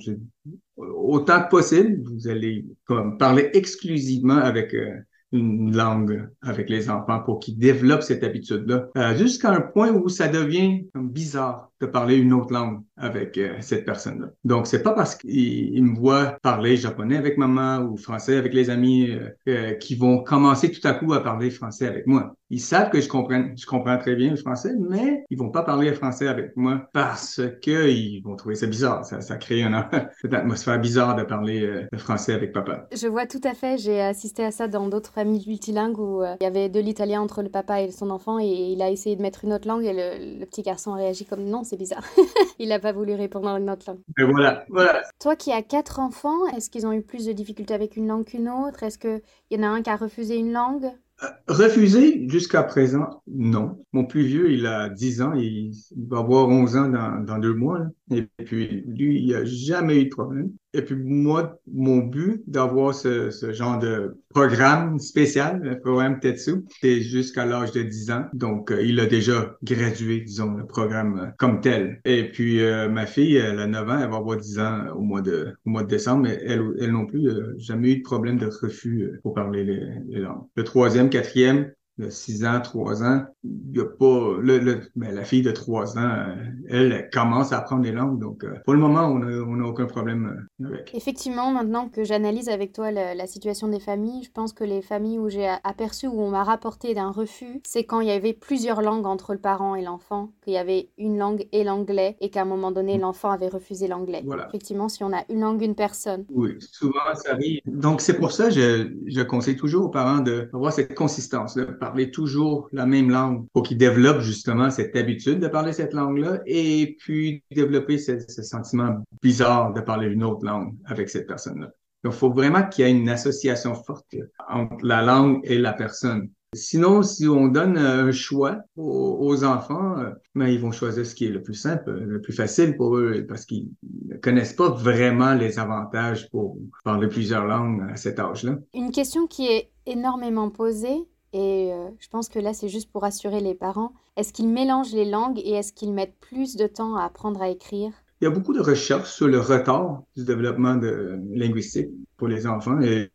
autant 0.76 1.42
que 1.44 1.50
possible, 1.50 2.04
vous 2.04 2.28
allez 2.28 2.66
comme, 2.86 3.18
parler 3.18 3.50
exclusivement 3.54 4.38
avec 4.38 4.74
euh, 4.74 4.98
une 5.34 5.76
langue 5.76 6.30
avec 6.42 6.70
les 6.70 6.90
enfants 6.90 7.20
pour 7.20 7.40
qu'ils 7.40 7.58
développent 7.58 8.04
cette 8.04 8.24
habitude-là, 8.24 8.88
euh, 8.98 9.18
jusqu'à 9.18 9.52
un 9.52 9.62
point 9.62 9.92
où 9.92 10.08
ça 10.08 10.28
devient 10.28 10.86
comme 10.94 11.10
bizarre 11.10 11.72
de 11.84 11.88
parler 11.88 12.16
une 12.16 12.34
autre 12.34 12.54
langue 12.54 12.82
avec 12.96 13.38
euh, 13.38 13.58
cette 13.60 13.86
personne-là. 13.86 14.28
Donc, 14.46 14.68
c'est 14.68 14.84
pas 14.84 14.94
parce 14.94 15.16
qu'ils 15.16 15.84
me 15.84 15.96
voient 15.96 16.38
parler 16.42 16.78
japonais 16.78 17.18
avec 17.18 17.38
maman 17.38 17.80
ou 17.80 17.98
français 17.98 18.38
avec 18.38 18.54
les 18.54 18.70
amis 18.70 19.10
euh, 19.10 19.30
euh, 19.50 19.74
qui 19.74 19.96
vont 19.96 20.24
commencer 20.24 20.72
tout 20.72 20.86
à 20.88 20.94
coup 20.94 21.12
à 21.14 21.22
parler 21.22 21.50
français 21.50 21.88
avec 21.88 22.08
moi. 22.08 22.36
Ils 22.50 22.62
savent 22.62 22.92
que 22.92 23.02
je 23.02 23.10
comprends, 23.10 23.46
je 23.56 23.66
comprends 23.66 23.98
très 23.98 24.16
bien 24.16 24.32
le 24.32 24.36
français, 24.36 24.74
mais 24.80 25.24
ils 25.32 25.38
vont 25.38 25.50
pas 25.50 25.64
parler 25.64 25.92
français 25.94 26.28
avec 26.28 26.56
moi 26.56 26.88
parce 26.94 27.42
que 27.64 27.90
ils 27.90 28.22
vont 28.22 28.36
trouver 28.36 28.56
ça 28.56 28.68
bizarre. 28.68 29.04
Ça, 29.04 29.38
crée 29.38 29.64
une, 29.64 29.74
atmosphère 30.32 30.80
bizarre 30.80 31.16
de 31.16 31.24
parler 31.24 31.88
le 31.92 31.98
français 31.98 32.32
avec 32.34 32.54
papa. 32.54 32.88
Je 32.96 33.08
vois 33.08 33.26
tout 33.26 33.42
à 33.44 33.56
fait. 33.56 33.80
J'ai 33.80 34.00
assisté 34.00 34.46
à 34.46 34.52
ça 34.52 34.68
dans 34.68 34.88
d'autres 34.88 35.12
familles 35.12 35.44
multilingues 35.48 35.98
où 35.98 36.22
il 36.24 36.44
y 36.44 36.46
avait 36.46 36.70
de 36.70 36.80
l'italien 36.80 37.22
entre 37.22 37.42
le 37.42 37.50
papa 37.50 37.82
et 37.82 37.90
son 37.90 38.12
enfant 38.12 38.38
et 38.38 38.46
il 38.46 38.84
a 38.84 38.92
essayé 38.92 39.16
de 39.16 39.24
mettre 39.24 39.46
une 39.46 39.54
autre 39.54 39.68
langue 39.68 39.86
et 39.86 39.94
le, 39.94 40.40
le 40.40 40.46
petit 40.46 40.62
garçon 40.62 40.94
a 40.94 40.98
réagi 40.98 41.26
comme 41.26 41.46
non, 41.46 41.64
c'est 41.74 41.78
bizarre. 41.78 42.06
il 42.60 42.70
n'a 42.70 42.80
pas 42.80 42.92
voulu 42.92 43.16
répondre 43.16 43.48
en 43.48 43.58
une 43.58 43.70
autre 43.70 43.86
langue. 43.88 44.02
Et 44.20 44.24
voilà, 44.24 44.64
voilà. 44.70 45.02
Toi 45.20 45.36
qui 45.36 45.52
as 45.52 45.64
quatre 45.64 46.00
enfants, 46.00 46.46
est-ce 46.56 46.70
qu'ils 46.70 46.86
ont 46.86 46.94
eu 46.94 47.02
plus 47.02 47.26
de 47.26 47.32
difficultés 47.32 47.74
avec 47.74 47.98
une 47.98 48.08
langue 48.08 48.26
qu'une 48.26 48.48
autre? 48.48 48.84
Est-ce 48.84 49.00
qu'il 49.00 49.22
y 49.50 49.58
en 49.58 49.64
a 49.64 49.68
un 49.68 49.82
qui 49.82 49.90
a 49.90 49.96
refusé 49.96 50.38
une 50.38 50.54
langue? 50.54 50.92
Euh, 51.24 51.28
Refusé, 51.48 52.28
jusqu'à 52.30 52.62
présent, 52.62 53.24
non. 53.28 53.84
Mon 53.92 54.06
plus 54.06 54.24
vieux, 54.24 54.52
il 54.52 54.68
a 54.68 54.90
10 54.90 55.22
ans, 55.24 55.34
il 55.34 55.72
va 56.08 56.20
avoir 56.20 56.48
11 56.48 56.78
ans 56.78 56.90
dans, 56.90 57.24
dans 57.26 57.40
deux 57.40 57.54
mois. 57.56 57.80
Et 58.12 58.28
puis, 58.44 58.84
lui, 58.86 59.22
il 59.22 59.32
n'a 59.32 59.46
jamais 59.46 60.02
eu 60.02 60.06
de 60.06 60.10
problème. 60.10 60.52
Et 60.74 60.82
puis, 60.82 60.96
moi, 60.96 61.60
mon 61.72 62.00
but 62.00 62.42
d'avoir 62.48 62.94
ce, 62.94 63.30
ce, 63.30 63.54
genre 63.54 63.80
de 63.80 64.18
programme 64.30 65.00
spécial, 65.00 65.62
le 65.62 65.80
programme 65.80 66.20
Tetsu, 66.20 66.66
c'est 66.82 67.02
jusqu'à 67.02 67.46
l'âge 67.46 67.72
de 67.72 67.84
10 67.84 68.12
ans. 68.12 68.26
Donc, 68.34 68.72
euh, 68.72 68.84
il 68.84 69.00
a 69.00 69.06
déjà 69.06 69.56
gradué, 69.64 70.22
disons, 70.22 70.52
le 70.56 70.66
programme 70.66 71.20
euh, 71.20 71.28
comme 71.38 71.62
tel. 71.62 72.02
Et 72.06 72.30
puis, 72.30 72.62
euh, 72.62 72.90
ma 72.90 73.06
fille, 73.06 73.36
elle 73.36 73.60
a 73.60 73.68
9 73.68 73.90
ans, 73.90 74.00
elle 74.00 74.10
va 74.10 74.18
avoir 74.18 74.38
10 74.38 74.60
ans 74.60 74.88
au 74.96 75.02
mois 75.02 75.22
de, 75.22 75.54
au 75.66 75.70
mois 75.70 75.84
de 75.84 75.90
décembre, 75.90 76.24
mais 76.24 76.40
elle, 76.46 76.64
elle 76.80 76.92
non 76.92 77.06
plus, 77.06 77.30
jamais 77.58 77.92
eu 77.92 77.98
de 77.98 78.04
problème 78.04 78.38
de 78.38 78.48
refus 78.48 79.12
pour 79.22 79.34
parler 79.34 79.64
les, 79.64 79.82
les 80.08 80.20
langues. 80.20 80.44
Le 80.56 80.64
troisième, 80.64 81.10
quatrième, 81.10 81.72
de 81.98 82.10
6 82.10 82.46
ans, 82.46 82.60
3 82.60 83.04
ans, 83.04 83.26
il 83.44 83.78
y 83.78 83.80
a 83.80 83.86
pas 83.86 84.38
le, 84.42 84.58
le 84.58 84.82
ben, 84.96 85.14
la 85.14 85.24
fille 85.24 85.44
de 85.44 85.52
3 85.52 85.98
ans, 85.98 86.26
elle, 86.68 86.92
elle, 86.92 87.10
commence 87.12 87.52
à 87.52 87.60
apprendre 87.60 87.84
les 87.84 87.92
langues. 87.92 88.20
Donc, 88.20 88.44
euh, 88.44 88.56
pour 88.66 88.74
le 88.74 88.80
moment, 88.80 89.06
on 89.06 89.20
n'a 89.20 89.28
on 89.28 89.60
a 89.60 89.68
aucun 89.68 89.86
problème 89.86 90.48
euh, 90.62 90.68
avec. 90.68 90.92
Effectivement, 90.96 91.52
maintenant 91.52 91.90
que 91.90 92.04
j'analyse 92.04 92.50
avec 92.50 92.74
toi 92.74 92.92
la, 92.92 93.14
la, 93.14 93.28
situation 93.28 93.68
des 93.68 93.80
familles, 93.80 94.24
je 94.24 94.32
pense 94.32 94.54
que 94.54 94.64
les 94.64 94.82
familles 94.82 95.20
où 95.20 95.30
j'ai 95.30 95.48
aperçu, 95.64 96.08
où 96.08 96.20
on 96.20 96.32
m'a 96.32 96.44
rapporté 96.44 96.96
d'un 96.96 97.12
refus, 97.12 97.62
c'est 97.64 97.84
quand 97.84 98.00
il 98.00 98.08
y 98.08 98.12
avait 98.12 98.34
plusieurs 98.34 98.82
langues 98.82 99.06
entre 99.06 99.34
le 99.34 99.40
parent 99.40 99.76
et 99.76 99.84
l'enfant, 99.84 100.32
qu'il 100.44 100.54
y 100.54 100.58
avait 100.58 100.90
une 100.98 101.20
langue 101.20 101.48
et 101.52 101.64
l'anglais, 101.64 102.18
et 102.22 102.30
qu'à 102.30 102.42
un 102.42 102.46
moment 102.46 102.72
donné, 102.72 102.98
l'enfant 102.98 103.30
avait 103.30 103.50
refusé 103.50 103.88
l'anglais. 103.88 104.24
Voilà. 104.26 104.48
Effectivement, 104.48 104.90
si 104.90 105.04
on 105.04 105.14
a 105.14 105.24
une 105.30 105.42
langue, 105.42 105.62
une 105.62 105.76
personne. 105.76 106.26
Oui, 106.30 106.56
souvent 106.60 107.00
ça 107.14 107.34
arrive. 107.34 107.62
Donc, 107.66 108.02
c'est 108.02 108.18
pour 108.18 108.32
ça 108.32 108.46
que 108.46 108.56
je, 108.56 108.94
je 109.06 109.22
conseille 109.22 109.56
toujours 109.56 109.86
aux 109.86 109.90
parents 109.90 110.20
d'avoir 110.20 110.74
cette 110.74 110.96
consistance. 110.96 111.56
Là 111.56 111.66
parler 111.84 112.12
toujours 112.12 112.70
la 112.72 112.86
même 112.86 113.10
langue 113.10 113.46
pour 113.52 113.64
qu'ils 113.64 113.78
développent 113.78 114.22
justement 114.22 114.70
cette 114.70 114.96
habitude 114.96 115.40
de 115.42 115.50
parler 115.50 115.74
cette 115.74 115.94
langue-là 115.94 116.40
et 116.46 116.96
puis 116.98 117.44
développer 117.52 117.98
ce, 117.98 118.20
ce, 118.26 118.42
sentiment 118.42 119.04
bizarre 119.22 119.74
de 119.74 119.82
parler 119.82 120.08
une 120.08 120.24
autre 120.24 120.46
langue 120.46 120.76
avec 120.86 121.10
cette 121.10 121.28
personne-là. 121.28 121.68
Donc, 122.04 122.14
il 122.14 122.20
faut 122.20 122.32
vraiment 122.32 122.64
qu'il 122.64 122.86
y 122.86 122.88
ait 122.88 122.92
une 122.92 123.10
association 123.10 123.76
forte 123.76 124.16
entre 124.50 124.86
la 124.86 125.02
langue 125.02 125.42
et 125.44 125.58
la 125.58 125.74
personne. 125.74 126.30
Sinon, 126.54 127.02
si 127.02 127.28
on 127.28 127.48
donne 127.48 127.78
un 127.78 128.12
choix 128.12 128.60
aux, 128.78 129.18
aux 129.20 129.44
enfants, 129.44 129.96
ben, 130.36 130.48
ils 130.48 130.60
vont 130.60 130.72
choisir 130.72 131.06
ce 131.06 131.16
qui 131.16 131.26
est 131.26 131.32
le 131.32 131.42
plus 131.42 131.56
simple, 131.56 131.92
le 131.92 132.22
plus 132.22 132.34
facile 132.34 132.78
pour 132.78 132.96
eux, 132.96 133.26
parce 133.28 133.46
qu'ils 133.46 133.70
ne 134.08 134.16
connaissent 134.18 134.54
pas 134.54 134.70
vraiment 134.70 135.34
les 135.34 135.60
avantages 135.60 136.30
pour 136.30 136.58
parler 136.84 137.08
plusieurs 137.08 137.46
langues 137.46 137.84
à 137.92 137.96
cet 137.96 138.20
âge-là. 138.20 138.58
Une 138.74 138.92
question 138.92 139.28
qui 139.28 139.48
est 139.48 139.72
énormément 139.86 140.50
posée, 140.50 141.04
et 141.34 141.74
euh, 141.74 141.90
je 142.00 142.08
pense 142.10 142.30
que 142.30 142.38
là, 142.38 142.54
c'est 142.54 142.70
juste 142.70 142.92
pour 142.92 143.02
rassurer 143.02 143.42
les 143.42 143.56
parents. 143.56 143.94
Est-ce 144.16 144.32
qu'ils 144.32 144.50
mélangent 144.50 144.94
les 144.94 145.10
langues 145.10 145.40
et 145.40 145.54
est-ce 145.54 145.74
qu'ils 145.74 145.92
mettent 145.92 146.16
plus 146.20 146.56
de 146.56 146.68
temps 146.68 146.96
à 146.96 147.06
apprendre 147.06 147.42
à 147.42 147.50
écrire? 147.50 147.92
Il 148.22 148.26
y 148.26 148.28
a 148.28 148.30
beaucoup 148.30 148.54
de 148.54 148.62
recherches 148.62 149.12
sur 149.12 149.28
le 149.28 149.40
retard 149.40 150.04
du 150.16 150.24
développement 150.24 150.76
de 150.76 151.20
linguistique 151.34 151.90
pour 152.16 152.28
les 152.28 152.46
enfants. 152.46 152.80
Et, 152.82 153.10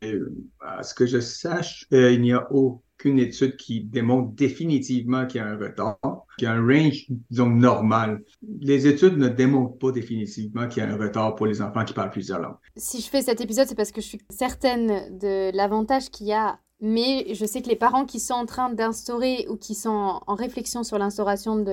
à 0.61 0.83
ce 0.83 0.95
que 0.95 1.07
je 1.07 1.21
sache, 1.21 1.87
euh, 1.93 2.13
il 2.13 2.21
n'y 2.21 2.33
a 2.33 2.47
aucune 2.53 3.21
étude 3.21 3.57
qui 3.57 3.85
démontre 3.85 4.33
définitivement 4.35 5.25
qu'il 5.27 5.41
y 5.41 5.45
a 5.45 5.47
un 5.47 5.57
retard, 5.57 5.97
qu'il 6.37 6.47
y 6.47 6.51
a 6.51 6.55
un 6.55 6.67
range, 6.67 7.07
disons, 7.31 7.49
normal. 7.49 8.23
Les 8.61 8.89
études 8.89 9.17
ne 9.17 9.29
démontrent 9.29 9.79
pas 9.79 9.93
définitivement 9.93 10.67
qu'il 10.67 10.83
y 10.83 10.87
a 10.87 10.91
un 10.91 10.97
retard 10.97 11.37
pour 11.37 11.47
les 11.47 11.63
enfants 11.63 11.85
qui 11.85 11.95
parlent 11.95 12.11
plusieurs 12.11 12.41
langues. 12.41 12.57
Si 12.77 13.01
je 13.01 13.09
fais 13.09 13.23
cet 13.23 13.41
épisode, 13.41 13.69
c'est 13.69 13.77
parce 13.77 13.93
que 13.93 14.01
je 14.01 14.09
suis 14.09 14.21
certaine 14.29 15.17
de 15.19 15.57
l'avantage 15.57 16.11
qu'il 16.11 16.27
y 16.27 16.33
a 16.33 16.59
mais 16.81 17.35
je 17.35 17.45
sais 17.45 17.61
que 17.63 17.69
les 17.69 17.77
parents 17.77 18.05
qui 18.05 18.21
sont 18.21 18.35
en 18.35 18.47
train 18.47 18.71
d'instaurer 18.71 19.47
ou 19.49 19.57
qui 19.57 19.75
sont 19.75 20.21
en 20.27 20.35
réflexion 20.35 20.85
sur 20.85 20.99
l'instauration 20.99 21.65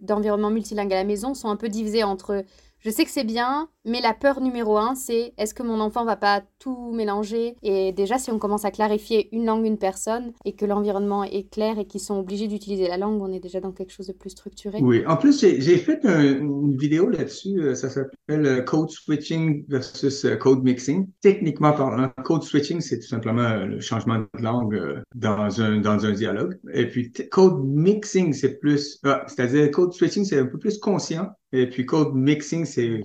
d'environnement 0.00 0.50
multilingue 0.50 0.92
à 0.92 0.96
la 0.96 1.04
maison 1.04 1.34
sont 1.34 1.48
un 1.48 1.56
peu 1.56 1.68
divisés 1.68 2.04
entre 2.04 2.44
je 2.84 2.90
sais 2.90 3.04
que 3.04 3.10
c'est 3.10 3.24
bien, 3.24 3.68
mais 3.86 4.02
la 4.02 4.12
peur 4.12 4.42
numéro 4.42 4.76
un, 4.76 4.94
c'est 4.94 5.32
est-ce 5.38 5.54
que 5.54 5.62
mon 5.62 5.80
enfant 5.80 6.04
va 6.04 6.16
pas 6.16 6.42
tout 6.58 6.92
mélanger? 6.92 7.56
Et 7.62 7.92
déjà, 7.92 8.18
si 8.18 8.30
on 8.30 8.38
commence 8.38 8.66
à 8.66 8.70
clarifier 8.70 9.34
une 9.34 9.46
langue, 9.46 9.64
une 9.64 9.78
personne, 9.78 10.32
et 10.44 10.54
que 10.54 10.66
l'environnement 10.66 11.24
est 11.24 11.50
clair 11.50 11.78
et 11.78 11.86
qu'ils 11.86 12.02
sont 12.02 12.18
obligés 12.18 12.46
d'utiliser 12.46 12.86
la 12.86 12.98
langue, 12.98 13.22
on 13.22 13.32
est 13.32 13.40
déjà 13.40 13.60
dans 13.60 13.72
quelque 13.72 13.92
chose 13.92 14.08
de 14.08 14.12
plus 14.12 14.30
structuré. 14.30 14.80
Oui, 14.82 15.02
en 15.06 15.16
plus, 15.16 15.40
j'ai 15.40 15.78
fait 15.78 16.04
un, 16.04 16.22
une 16.22 16.76
vidéo 16.76 17.08
là-dessus, 17.08 17.58
euh, 17.62 17.74
ça 17.74 17.88
s'appelle 17.88 18.46
euh, 18.46 18.60
Code 18.60 18.90
Switching 18.90 19.64
versus 19.68 20.26
euh, 20.26 20.36
Code 20.36 20.62
Mixing. 20.62 21.08
Techniquement 21.22 21.72
parlant, 21.72 22.10
Code 22.22 22.42
Switching, 22.42 22.82
c'est 22.82 22.98
tout 22.98 23.08
simplement 23.08 23.64
le 23.64 23.80
changement 23.80 24.18
de 24.18 24.42
langue 24.42 25.02
dans 25.14 25.60
un, 25.62 25.80
dans 25.80 26.04
un 26.04 26.12
dialogue. 26.12 26.58
Et 26.74 26.86
puis, 26.86 27.12
Code 27.30 27.64
Mixing, 27.64 28.34
c'est 28.34 28.58
plus, 28.58 29.00
ah, 29.04 29.24
c'est-à-dire 29.26 29.70
Code 29.70 29.94
Switching, 29.94 30.24
c'est 30.24 30.38
un 30.38 30.46
peu 30.46 30.58
plus 30.58 30.78
conscient 30.78 31.30
et 31.54 31.68
puis 31.68 31.86
code 31.86 32.14
mixing, 32.14 32.64
c'est 32.64 33.02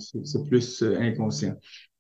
plus 0.48 0.82
euh, 0.82 1.00
inconscient. 1.00 1.56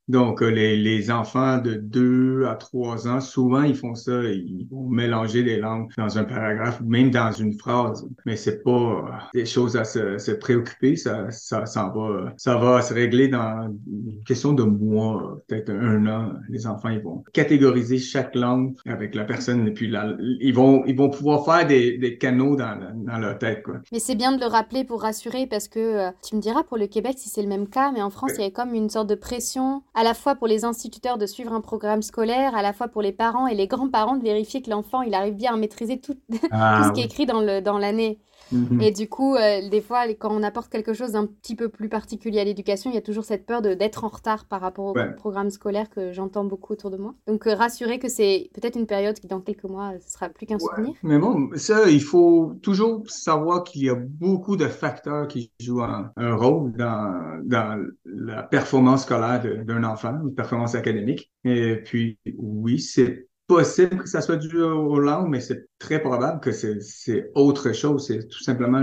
Donc, 0.10 0.42
euh, 0.42 0.50
les, 0.50 0.76
les, 0.76 1.12
enfants 1.12 1.60
de 1.60 1.76
2 1.76 2.46
à 2.46 2.56
3 2.56 3.08
ans, 3.08 3.22
souvent, 3.22 3.62
ils 3.62 3.76
font 3.76 3.94
ça. 3.94 4.24
Ils 4.24 4.68
vont 4.70 4.90
mélanger 4.90 5.44
les 5.44 5.58
langues 5.58 5.90
dans 5.98 6.18
un 6.18 6.24
paragraphe, 6.24 6.82
même 6.82 7.12
dans 7.12 7.32
une 7.32 7.54
phrase. 7.54 8.08
Mais 8.26 8.36
c'est 8.36 8.64
pas 8.64 8.72
euh, 8.72 9.02
des 9.34 9.46
choses 9.46 9.78
à 9.78 9.86
se, 9.86 10.18
se 10.18 10.32
préoccuper. 10.32 10.96
Ça, 10.96 11.30
ça, 11.30 11.68
ça, 11.68 11.94
va, 11.96 12.34
ça 12.38 12.58
va 12.58 12.82
se 12.82 12.94
régler 12.94 13.28
dans 13.28 13.72
une 13.88 14.24
question 14.26 14.54
de 14.54 14.64
mois, 14.64 15.38
peut-être 15.48 15.70
un 15.70 16.06
an. 16.08 16.34
Les 16.50 16.66
enfants, 16.66 16.90
ils 16.90 17.02
vont 17.02 17.24
catégoriser 17.32 18.00
chaque 18.00 18.34
langue 18.34 18.76
avec 18.88 19.14
la 19.14 19.26
personne 19.26 19.68
et 19.68 19.72
puis 19.72 19.88
là, 19.88 20.16
ils 20.20 20.54
vont, 20.54 20.84
ils 20.86 20.96
vont 20.96 21.10
pouvoir 21.10 21.46
faire 21.46 21.68
des, 21.68 21.98
des 22.00 22.18
canaux 22.18 22.56
dans, 22.56 22.78
dans 22.96 23.18
leur 23.20 23.38
tête. 23.38 23.62
Quoi. 23.64 23.76
Mais 23.92 24.00
c'est 24.00 24.16
bien 24.16 24.32
de 24.32 24.40
le 24.40 24.48
rappeler 24.48 24.84
pour 24.84 25.04
rassurer 25.04 25.46
parce 25.46 25.68
que 25.68 25.80
euh, 25.80 26.12
tu 26.28 26.36
me 26.36 26.42
diras 26.42 26.64
pour 26.64 26.78
le 26.78 26.88
Québec 26.88 27.16
si 27.18 27.30
c'est 27.30 27.44
le 27.44 27.48
même 27.48 27.68
cas, 27.68 27.92
mais 27.92 28.02
en 28.02 28.10
France, 28.10 28.32
il 28.38 28.44
y 28.44 28.48
a 28.48 28.52
comme 28.52 28.74
une 28.74 28.90
sorte 28.90 29.08
de 29.08 29.16
pression 29.16 29.84
à 30.00 30.04
la 30.04 30.14
fois 30.14 30.36
pour 30.36 30.48
les 30.48 30.64
instituteurs 30.64 31.18
de 31.18 31.26
suivre 31.26 31.52
un 31.52 31.60
programme 31.60 32.02
scolaire, 32.02 32.56
à 32.56 32.62
la 32.62 32.72
fois 32.72 32.88
pour 32.88 33.02
les 33.02 33.12
parents 33.12 33.48
et 33.48 33.54
les 33.54 33.68
grands-parents 33.68 34.16
de 34.16 34.24
vérifier 34.24 34.62
que 34.62 34.70
l'enfant 34.70 35.02
il 35.02 35.14
arrive 35.14 35.36
bien 35.36 35.54
à 35.54 35.58
maîtriser 35.58 36.00
tout, 36.00 36.16
ah, 36.52 36.78
tout 36.78 36.88
ce 36.88 36.94
qui 36.94 37.02
est 37.02 37.06
écrit 37.06 37.26
dans 37.26 37.42
l'année. 37.78 38.18
Mhm. 38.52 38.82
Et 38.82 38.92
du 38.92 39.08
coup, 39.08 39.36
euh, 39.36 39.68
des 39.70 39.82
fois, 39.82 40.08
quand 40.14 40.32
on 40.32 40.44
apporte 40.44 40.70
quelque 40.72 40.94
chose 40.94 41.14
d'un 41.14 41.26
petit 41.26 41.56
peu 41.56 41.70
plus 41.70 41.90
particulier 41.90 42.40
à 42.40 42.44
l'éducation, 42.44 42.92
il 42.92 42.96
y 42.96 42.98
a 42.98 43.02
toujours 43.02 43.24
cette 43.24 43.46
peur 43.46 43.62
d'être 43.62 44.04
en 44.04 44.08
retard 44.08 44.46
par 44.46 44.62
rapport 44.62 44.86
au 44.86 44.96
programme 45.18 45.50
scolaire 45.50 45.90
que 45.90 46.12
j'entends 46.14 46.44
beaucoup 46.44 46.74
autour 46.74 46.92
de 46.92 46.98
moi. 46.98 47.14
Donc, 47.28 47.48
euh, 47.48 47.56
rassurer 47.56 48.00
que 48.00 48.10
c'est 48.10 48.50
peut-être 48.54 48.78
une 48.78 48.88
période 48.88 49.20
qui, 49.20 49.28
dans 49.28 49.42
quelques 49.42 49.64
mois, 49.66 49.94
ce 50.00 50.14
sera 50.14 50.30
plus 50.30 50.46
qu'un 50.46 50.56
ouais. 50.56 50.76
souvenir. 50.76 50.96
Mais 51.04 51.20
bon, 51.20 51.50
ça, 51.56 51.90
il 51.90 52.02
faut 52.02 52.54
toujours 52.62 53.04
savoir 53.10 53.64
qu'il 53.64 53.84
y 53.84 53.90
a 53.90 53.96
beaucoup 53.96 54.58
de 54.58 54.68
facteurs 54.68 55.28
qui 55.28 55.52
jouent 55.60 55.82
un, 55.82 56.12
un 56.16 56.36
rôle 56.36 56.72
dans, 56.74 57.42
dans 57.44 57.86
la 58.06 58.44
performance 58.44 59.04
scolaire 59.04 59.44
d'un 59.66 59.84
enfant, 59.84 60.20
une 60.24 60.36
performance 60.36 60.76
académique. 60.76 61.32
Et 61.44 61.78
puis, 61.78 62.18
oui, 62.38 62.80
c'est 62.80 63.29
possible 63.50 64.04
que 64.04 64.08
ça 64.08 64.22
soit 64.22 64.38
dû 64.38 64.62
aux 64.62 65.00
langues, 65.00 65.28
mais 65.28 65.42
c'est 65.42 65.68
très 65.80 66.00
probable 66.00 66.40
que 66.40 66.52
c'est 66.52 67.32
autre 67.34 67.74
chose. 67.74 68.06
C'est 68.06 68.28
tout 68.28 68.44
simplement 68.44 68.82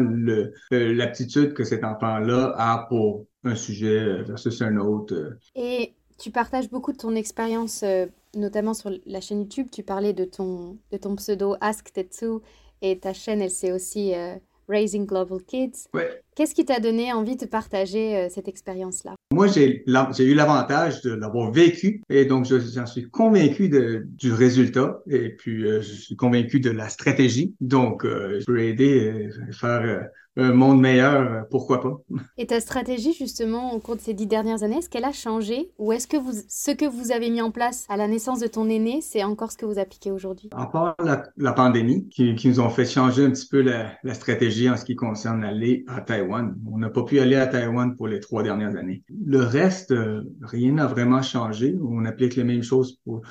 l'aptitude 0.70 1.54
que 1.54 1.62
cet 1.62 1.84
enfant-là 1.84 2.52
a 2.58 2.86
pour 2.88 3.26
un 3.44 3.54
sujet 3.54 4.22
versus 4.24 4.60
un 4.60 4.76
autre. 4.76 5.38
Et 5.54 5.94
tu 6.18 6.32
partages 6.32 6.68
beaucoup 6.68 6.92
de 6.92 6.98
ton 6.98 7.14
expérience, 7.14 7.84
euh, 7.84 8.06
notamment 8.34 8.74
sur 8.74 8.90
la 9.06 9.20
chaîne 9.20 9.42
YouTube. 9.42 9.68
Tu 9.70 9.84
parlais 9.84 10.12
de 10.12 10.24
ton, 10.24 10.78
de 10.90 10.96
ton 10.96 11.14
pseudo 11.14 11.54
Ask 11.60 11.92
Tetsu 11.92 12.40
et 12.82 12.98
ta 12.98 13.12
chaîne, 13.12 13.40
elle 13.40 13.50
s'est 13.50 13.72
aussi 13.72 14.14
euh, 14.14 14.34
Raising 14.68 15.06
Global 15.06 15.38
Kids. 15.46 15.88
Ouais. 15.94 16.22
Qu'est-ce 16.34 16.54
qui 16.54 16.64
t'a 16.64 16.80
donné 16.80 17.12
envie 17.12 17.36
de 17.36 17.46
partager 17.46 18.16
euh, 18.16 18.28
cette 18.28 18.48
expérience-là? 18.48 19.14
Moi, 19.32 19.46
j'ai 19.46 19.84
eu 19.86 20.34
l'avantage 20.34 21.00
de 21.02 21.12
l'avoir 21.12 21.50
vécu 21.50 22.02
et 22.10 22.24
donc 22.24 22.44
j'en 22.44 22.86
suis 22.86 23.08
convaincu 23.08 23.68
de, 23.68 24.06
du 24.06 24.32
résultat 24.32 25.02
et 25.08 25.30
puis 25.30 25.64
euh, 25.64 25.80
je 25.80 25.92
suis 25.94 26.16
convaincu 26.16 26.60
de 26.60 26.70
la 26.70 26.88
stratégie. 26.88 27.54
Donc, 27.60 28.04
euh, 28.04 28.40
je 28.40 28.44
peux 28.44 28.60
aider 28.60 29.30
à 29.48 29.52
faire 29.52 30.08
un 30.36 30.52
monde 30.52 30.80
meilleur, 30.80 31.46
pourquoi 31.50 31.80
pas. 31.80 32.00
Et 32.38 32.46
ta 32.46 32.60
stratégie, 32.60 33.12
justement, 33.12 33.72
au 33.72 33.78
cours 33.78 33.96
de 33.96 34.00
ces 34.00 34.14
dix 34.14 34.26
dernières 34.26 34.62
années, 34.62 34.78
est-ce 34.78 34.90
qu'elle 34.90 35.04
a 35.04 35.12
changé 35.12 35.70
ou 35.78 35.92
est-ce 35.92 36.06
que 36.06 36.16
vous, 36.16 36.32
ce 36.48 36.70
que 36.70 36.84
vous 36.84 37.12
avez 37.12 37.30
mis 37.30 37.40
en 37.40 37.50
place 37.50 37.86
à 37.88 37.96
la 37.96 38.08
naissance 38.08 38.40
de 38.40 38.46
ton 38.46 38.68
aîné, 38.68 39.00
c'est 39.00 39.24
encore 39.24 39.52
ce 39.52 39.56
que 39.56 39.66
vous 39.66 39.78
appliquez 39.78 40.10
aujourd'hui? 40.10 40.50
À 40.52 40.66
part 40.66 40.94
la, 41.02 41.24
la 41.36 41.52
pandémie 41.52 42.08
qui, 42.08 42.34
qui, 42.34 42.48
nous 42.48 42.60
ont 42.60 42.70
fait 42.70 42.84
changer 42.84 43.24
un 43.24 43.30
petit 43.30 43.48
peu 43.48 43.60
la, 43.60 43.92
la 44.02 44.14
stratégie 44.14 44.68
en 44.68 44.76
ce 44.76 44.84
qui 44.84 44.94
concerne 44.94 45.44
aller 45.44 45.84
à 45.88 46.00
Taïwan. 46.00 46.56
On 46.70 46.78
n'a 46.78 46.90
pas 46.90 47.02
pu 47.02 47.18
aller 47.20 47.36
à 47.36 47.46
Taïwan 47.46 47.96
pour 47.96 48.08
les 48.08 48.20
trois 48.20 48.42
dernières 48.42 48.76
années. 48.76 49.02
Le 49.26 49.40
reste, 49.40 49.92
euh, 49.92 50.22
rien 50.42 50.72
n'a 50.72 50.86
vraiment 50.86 51.22
changé. 51.22 51.76
On 51.82 52.04
applique 52.04 52.36
les 52.36 52.44
mêmes 52.44 52.62
choses 52.62 53.00
pour 53.04 53.22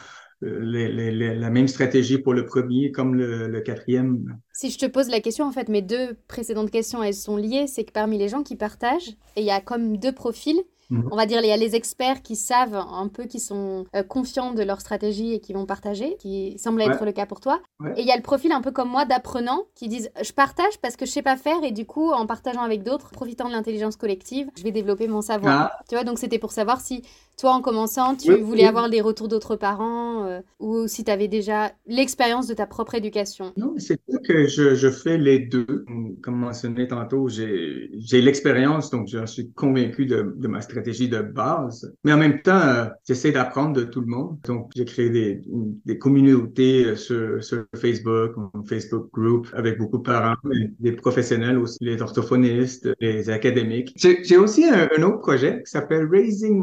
les, 0.62 0.92
les, 0.92 1.36
la 1.36 1.50
même 1.50 1.68
stratégie 1.68 2.18
pour 2.18 2.34
le 2.34 2.46
premier 2.46 2.92
comme 2.92 3.16
le, 3.16 3.48
le, 3.48 3.62
quatrième. 3.62 4.38
Si 4.54 4.70
je 4.70 4.78
te 4.78 4.86
pose 4.86 5.10
la 5.10 5.20
question, 5.20 5.46
en 5.46 5.52
fait, 5.52 5.70
mes 5.70 5.82
deux 5.82 6.16
précédentes 6.28 6.72
questions, 6.72 7.04
elles 7.04 7.14
sont 7.14 7.38
liées. 7.38 7.68
C'est 7.68 7.84
que 7.84 7.92
parmi 7.92 8.18
les 8.18 8.30
gens 8.30 8.44
qui 8.44 8.56
partagent, 8.56 9.10
et 9.36 9.42
il 9.42 9.46
y 9.46 9.52
a 9.52 9.62
comme 9.62 9.98
deux 9.98 10.14
profils, 10.14 10.62
Mhm. 10.90 11.10
On 11.12 11.16
va 11.16 11.26
dire, 11.26 11.42
il 11.42 11.48
y 11.48 11.52
a 11.52 11.58
les 11.58 11.76
experts 11.76 12.22
qui 12.22 12.36
savent 12.36 12.76
un 12.76 13.08
peu, 13.08 13.26
qui 13.26 13.40
sont 13.40 13.86
euh, 13.96 14.04
confiants 14.04 14.54
de 14.54 14.64
leur 14.64 14.82
stratégie 14.82 15.34
et 15.34 15.40
qui 15.40 15.54
vont 15.54 15.66
partager, 15.66 16.16
qui 16.20 16.58
semble 16.60 16.82
être 16.82 17.06
le 17.06 17.12
cas 17.12 17.26
pour 17.26 17.40
toi. 17.40 17.62
Et 17.96 18.02
il 18.02 18.08
y 18.08 18.12
a 18.12 18.16
le 18.16 18.22
profil 18.22 18.52
un 18.52 18.62
peu 18.62 18.72
comme 18.72 18.90
moi 18.90 19.06
d'apprenants 19.06 19.64
qui 19.76 19.88
disent 19.88 20.12
je 20.22 20.32
partage 20.32 20.80
parce 20.82 20.96
que 20.96 21.06
je 21.06 21.12
sais 21.12 21.22
pas 21.22 21.38
faire 21.38 21.64
et 21.64 21.72
du 21.72 21.86
coup, 21.86 22.12
en 22.12 22.26
partageant 22.26 22.62
avec 22.62 22.84
d'autres, 22.84 23.10
profitant 23.12 23.48
de 23.48 23.54
l'intelligence 23.54 23.96
collective, 23.96 24.50
je 24.58 24.64
vais 24.64 24.72
développer 24.72 25.08
mon 25.08 25.22
savoir. 25.22 25.72
Ah. 25.74 25.84
Tu 25.90 25.96
vois, 25.96 26.04
donc 26.04 26.20
c'était 26.20 26.40
pour 26.40 26.52
savoir 26.52 26.82
si 26.82 27.04
toi, 27.38 27.52
en 27.52 27.62
commençant, 27.62 28.16
tu 28.16 28.36
voulais 28.38 28.66
avoir 28.66 28.88
les 28.88 29.02
retours 29.02 29.28
d'autres 29.28 29.56
parents 29.56 30.26
euh, 30.26 30.40
ou 30.60 30.88
si 30.88 31.04
tu 31.04 31.12
avais 31.12 31.28
déjà 31.28 31.72
l'expérience 31.86 32.48
de 32.48 32.54
ta 32.54 32.66
propre 32.66 32.96
éducation? 32.96 33.52
Non, 33.58 33.74
c'est 33.78 34.00
sûr 34.10 34.20
que 34.26 34.48
je, 34.48 34.76
je, 34.76 34.90
fais 34.90 35.18
les 35.18 35.40
deux. 35.40 35.86
Comme 36.22 36.38
mentionné 36.38 36.88
tantôt, 36.88 37.28
j'ai 37.28 37.90
l'expérience, 38.22 38.90
donc 38.90 39.08
je 39.08 39.26
suis 39.26 39.52
convaincu 39.52 40.06
de, 40.06 40.34
de 40.36 40.48
ma 40.48 40.62
stratégie 40.62 41.10
de 41.10 41.22
base. 41.22 41.94
Mais 42.04 42.14
en 42.14 42.18
même 42.18 42.42
temps, 42.42 42.62
euh, 42.62 42.86
j'essaie 43.08 43.32
d'apprendre 43.32 43.74
de 43.74 43.84
tout 43.84 44.02
le 44.02 44.08
monde. 44.08 44.38
Donc, 44.46 44.72
j'ai 44.76 44.86
créé 44.86 45.10
des, 45.10 45.42
des 45.86 45.98
communautés 45.98 46.86
euh, 46.86 46.96
sur, 46.96 47.44
sur, 47.44 47.66
Facebook, 47.76 48.32
un 48.54 48.64
Facebook 48.64 49.10
group 49.12 49.48
avec 49.54 49.78
beaucoup 49.78 49.98
de 49.98 50.04
parents, 50.04 50.36
des 50.80 50.92
professionnels 50.94 51.58
aussi, 51.58 51.78
les 51.82 52.02
orthophonistes, 52.02 52.90
les 53.00 53.30
académiques. 53.30 53.94
J'ai 53.98 54.38
aussi 54.38 54.66
un, 54.66 54.88
un, 54.98 55.04
autre 55.04 55.20
projet 55.20 55.62
qui 55.64 55.72
s'appelle 55.72 56.08
Raising 56.10 56.58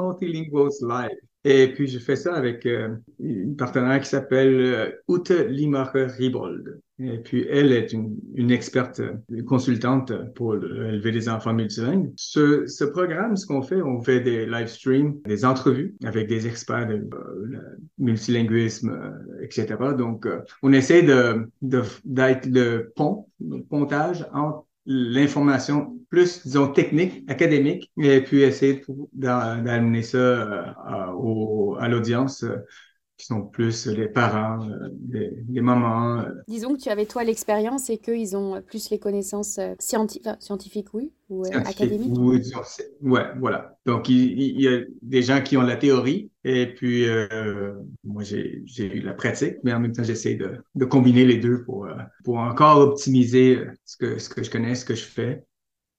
Live. 0.83 1.19
Et 1.45 1.73
puis, 1.73 1.88
je 1.88 1.99
fais 1.99 2.14
ça 2.14 2.35
avec 2.35 2.66
euh, 2.66 2.95
une 3.19 3.57
partenaire 3.57 4.00
qui 4.00 4.09
s'appelle 4.09 4.61
euh, 4.61 4.90
Ute 5.09 5.31
Limacher-Riebold. 5.31 6.81
Et 7.00 7.19
puis, 7.19 7.45
elle 7.50 7.73
est 7.73 7.92
une, 7.92 8.50
experte, 8.52 9.00
une 9.28 9.45
consultante 9.45 10.12
pour 10.35 10.54
élever 10.54 11.11
des 11.11 11.28
enfants 11.28 11.52
multilingues. 11.52 12.12
Ce, 12.16 12.85
programme, 12.85 13.37
ce 13.37 13.47
qu'on 13.47 13.62
fait, 13.62 13.83
on 13.83 14.00
fait 14.00 14.21
des 14.21 14.47
live 14.47 14.69
streams, 14.69 15.21
des 15.25 15.45
entrevues 15.45 15.97
avec 16.04 16.28
des 16.28 16.47
experts 16.47 16.87
de 16.87 16.95
euh, 16.95 17.59
multilinguisme, 17.99 18.90
euh, 18.90 19.42
etc. 19.42 19.75
Donc, 19.99 20.28
on 20.62 20.73
essaie 20.73 21.02
de 21.02 21.49
d'être 21.61 22.47
le 22.47 22.92
pont, 22.95 23.26
le 23.40 23.62
pontage 23.62 24.25
entre 24.33 24.64
l'information 24.87 25.99
plus, 26.11 26.43
disons, 26.47 26.69
technique, 26.69 27.25
académique, 27.31 27.91
et 27.97 28.21
puis 28.21 28.43
essayer 28.43 28.85
d'amener 29.12 30.03
ça 30.03 30.19
euh, 30.19 30.65
à, 31.79 31.89
l'audience 31.89 32.45
euh, 32.45 32.57
qui 33.23 33.29
sont 33.29 33.43
plus 33.43 33.87
les 33.87 34.09
parents, 34.09 34.69
euh, 34.69 34.88
les, 35.49 35.61
mamans. 35.61 36.25
Disons 36.49 36.75
que 36.75 36.81
tu 36.81 36.88
avais 36.88 37.07
toi 37.07 37.23
l'expérience 37.23 37.88
et 37.88 37.99
qu'ils 37.99 38.37
ont 38.37 38.61
plus 38.62 38.91
les 38.91 38.99
connaissances 38.99 39.61
scientifiques, 39.79 40.93
oui, 40.93 41.12
ou 41.31 41.45
académiques. 41.45 42.12
Oui, 42.19 42.41
disons, 42.41 42.62
ouais, 43.02 43.26
voilà. 43.38 43.79
Donc, 43.87 44.09
il, 44.09 44.61
y 44.61 44.67
a 44.67 44.81
des 45.02 45.23
gens 45.23 45.41
qui 45.41 45.57
ont 45.57 45.62
la 45.62 45.76
théorie 45.76 46.33
et 46.43 46.67
puis 46.75 47.07
moi, 48.02 48.25
j'ai 48.25 48.64
eu 48.79 49.00
la 49.00 49.12
pratique, 49.12 49.59
mais 49.62 49.73
en 49.73 49.79
même 49.79 49.93
temps, 49.93 50.02
j'essaie 50.02 50.35
de, 50.35 50.57
de, 50.75 50.85
combiner 50.85 51.25
les 51.25 51.37
deux 51.37 51.62
pour, 51.62 51.87
pour 52.25 52.38
encore 52.38 52.79
optimiser 52.79 53.61
ce 53.85 53.97
que, 53.97 54.19
ce 54.19 54.29
que 54.29 54.43
je 54.43 54.50
connais, 54.50 54.75
ce 54.75 54.85
que 54.85 54.97
je 54.97 55.05
fais. 55.05 55.45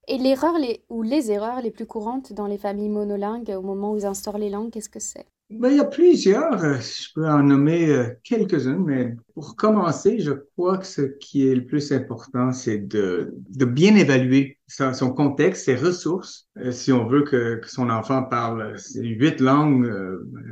Et 0.10 0.18
l'erreur 0.18 0.60
les, 0.60 0.84
ou 0.89 1.03
les 1.03 1.32
erreurs 1.32 1.62
les 1.62 1.72
plus 1.72 1.86
courantes 1.86 2.34
dans 2.34 2.48
les 2.48 2.58
familles 2.58 2.89
monolingues 2.89 3.56
au 3.58 3.62
moment 3.62 3.94
où 3.94 3.98
ils 3.98 4.06
instaurent 4.06 4.38
les 4.38 4.50
langues, 4.50 4.72
qu'est-ce 4.72 4.89
que 4.89 5.00
c'est? 5.00 5.25
Ben, 5.50 5.70
il 5.70 5.78
y 5.78 5.80
a 5.80 5.86
plusieurs, 5.86 6.64
euh, 6.64 6.78
je 6.80 7.14
peux 7.14 7.28
en 7.28 7.44
nommer 7.44 7.90
euh, 7.90 8.10
quelques-unes, 8.24 8.84
mais 8.84 9.16
pour 9.36 9.56
commencer, 9.56 10.20
je 10.20 10.32
crois 10.32 10.80
que 10.80 10.86
ce 10.86 11.02
qui 11.02 11.48
est 11.48 11.54
le 11.54 11.66
plus 11.66 11.92
important, 11.92 12.52
c'est 12.52 12.80
de, 12.80 13.34
de 13.50 13.66
bien 13.66 13.96
évaluer 13.96 14.58
son, 14.68 15.14
contexte, 15.14 15.66
ses 15.66 15.76
ressources. 15.76 16.48
Euh, 16.58 16.72
si 16.72 16.92
on 16.92 17.08
veut 17.08 17.24
que, 17.24 17.62
son 17.66 17.90
enfant 17.90 18.24
parle 18.24 18.76
huit 18.96 19.40
langues, 19.40 19.94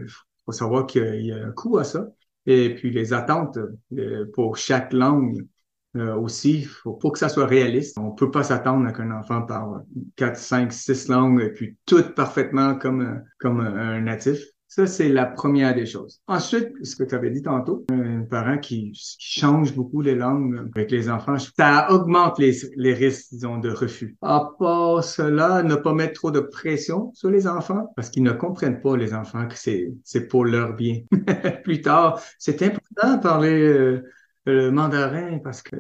il 0.04 0.12
faut 0.46 0.52
savoir 0.52 0.86
qu'il 0.86 1.26
y 1.26 1.32
a 1.32 1.48
un 1.48 1.52
coût 1.52 1.78
à 1.80 1.84
ça. 1.84 2.08
Et 2.46 2.76
puis 2.76 2.92
les 2.92 3.14
attentes 3.14 3.58
pour 4.34 4.58
chaque 4.58 4.94
langue 4.94 5.48
aussi, 5.96 6.64
faut, 6.64 6.94
pour 6.94 7.14
que 7.14 7.20
ça 7.20 7.30
soit 7.30 7.46
réaliste, 7.46 7.98
on 7.98 8.12
peut 8.12 8.32
pas 8.32 8.44
s'attendre 8.44 8.88
à 8.88 8.94
qu'un 8.94 9.12
enfant 9.12 9.44
parle 9.44 9.84
4, 10.16 10.38
5, 10.38 10.72
6 10.72 11.08
langues 11.10 11.42
et 11.42 11.50
puis 11.50 11.78
tout 11.86 12.04
parfaitement 12.16 12.76
comme, 12.76 13.24
comme 13.40 13.62
un 13.62 14.02
natif. 14.02 14.42
Ça, 14.74 14.88
c'est 14.88 15.10
la 15.10 15.26
première 15.26 15.76
des 15.76 15.86
choses. 15.86 16.22
Ensuite, 16.28 16.70
ce 16.82 16.96
que 16.96 17.04
tu 17.04 17.14
avais 17.14 17.30
dit 17.30 17.42
tantôt, 17.42 17.86
un 17.92 18.22
parent 18.22 18.58
qui, 18.58 18.94
qui, 18.94 19.18
change 19.20 19.76
beaucoup 19.76 20.00
les 20.00 20.16
langues 20.16 20.70
avec 20.74 20.92
les 20.92 21.10
enfants, 21.10 21.36
ça 21.38 21.92
augmente 21.92 22.40
les, 22.40 22.54
les 22.78 22.94
risques, 22.94 23.34
disons, 23.34 23.58
de 23.58 23.70
refus. 23.70 24.16
À 24.22 24.50
part 24.58 25.04
cela, 25.04 25.62
ne 25.62 25.76
pas 25.76 25.94
mettre 25.94 26.14
trop 26.14 26.32
de 26.32 26.40
pression 26.40 27.12
sur 27.14 27.30
les 27.30 27.48
enfants 27.48 27.92
parce 27.98 28.10
qu'ils 28.10 28.24
ne 28.24 28.32
comprennent 28.32 28.80
pas, 28.80 28.96
les 28.96 29.14
enfants, 29.14 29.46
que 29.46 29.56
c'est, 29.58 30.28
pour 30.30 30.46
leur 30.46 30.74
bien. 30.74 31.02
Plus 31.66 31.82
tard, 31.82 32.22
c'est 32.40 32.62
important 32.62 33.18
de 33.18 33.22
parler 33.22 33.62
euh, 33.62 34.02
le 34.46 34.72
mandarin 34.72 35.40
parce 35.40 35.62
que 35.62 35.76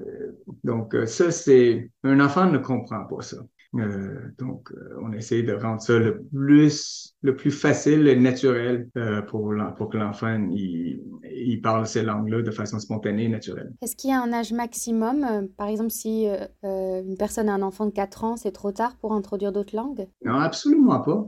donc 0.65 0.93
euh, 0.93 1.05
ça 1.05 1.31
c'est 1.31 1.89
un 2.03 2.19
enfant 2.19 2.45
ne 2.51 2.57
comprend 2.57 3.05
pas 3.05 3.21
ça. 3.21 3.37
Euh, 3.75 4.19
donc 4.37 4.69
euh, 4.71 4.97
on 5.01 5.13
essaie 5.13 5.43
de 5.43 5.53
rendre 5.53 5.81
ça 5.81 5.97
le 5.97 6.21
plus 6.23 7.15
le 7.21 7.37
plus 7.37 7.51
facile 7.51 8.05
et 8.09 8.17
naturel 8.17 8.89
euh, 8.97 9.21
pour 9.21 9.53
pour 9.77 9.89
que 9.89 9.97
l'enfant 9.97 10.45
il, 10.51 11.01
il, 11.23 11.61
parle 11.61 11.87
ces 11.87 12.03
langues-là 12.03 12.41
de 12.41 12.51
façon 12.51 12.79
spontanée 12.79 13.25
et 13.25 13.29
naturelle. 13.29 13.71
Est-ce 13.81 13.95
qu'il 13.95 14.09
y 14.09 14.13
a 14.13 14.21
un 14.21 14.33
âge 14.33 14.51
maximum 14.51 15.47
par 15.55 15.69
exemple 15.69 15.91
si 15.91 16.27
une 16.63 17.15
personne 17.17 17.47
a 17.47 17.53
un 17.53 17.61
enfant 17.61 17.85
de 17.85 17.91
4 17.91 18.25
ans, 18.25 18.35
c'est 18.35 18.51
trop 18.51 18.73
tard 18.73 18.97
pour 18.97 19.13
introduire 19.13 19.53
d'autres 19.53 19.75
langues? 19.75 20.05
Non, 20.25 20.35
absolument 20.35 20.99
pas. 20.99 21.25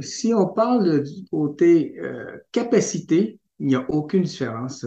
Si 0.00 0.34
on 0.34 0.46
parle 0.46 1.02
du 1.02 1.24
côté 1.30 1.98
capacité, 2.52 3.38
il 3.60 3.68
n'y 3.68 3.76
a 3.76 3.90
aucune 3.90 4.24
différence 4.24 4.84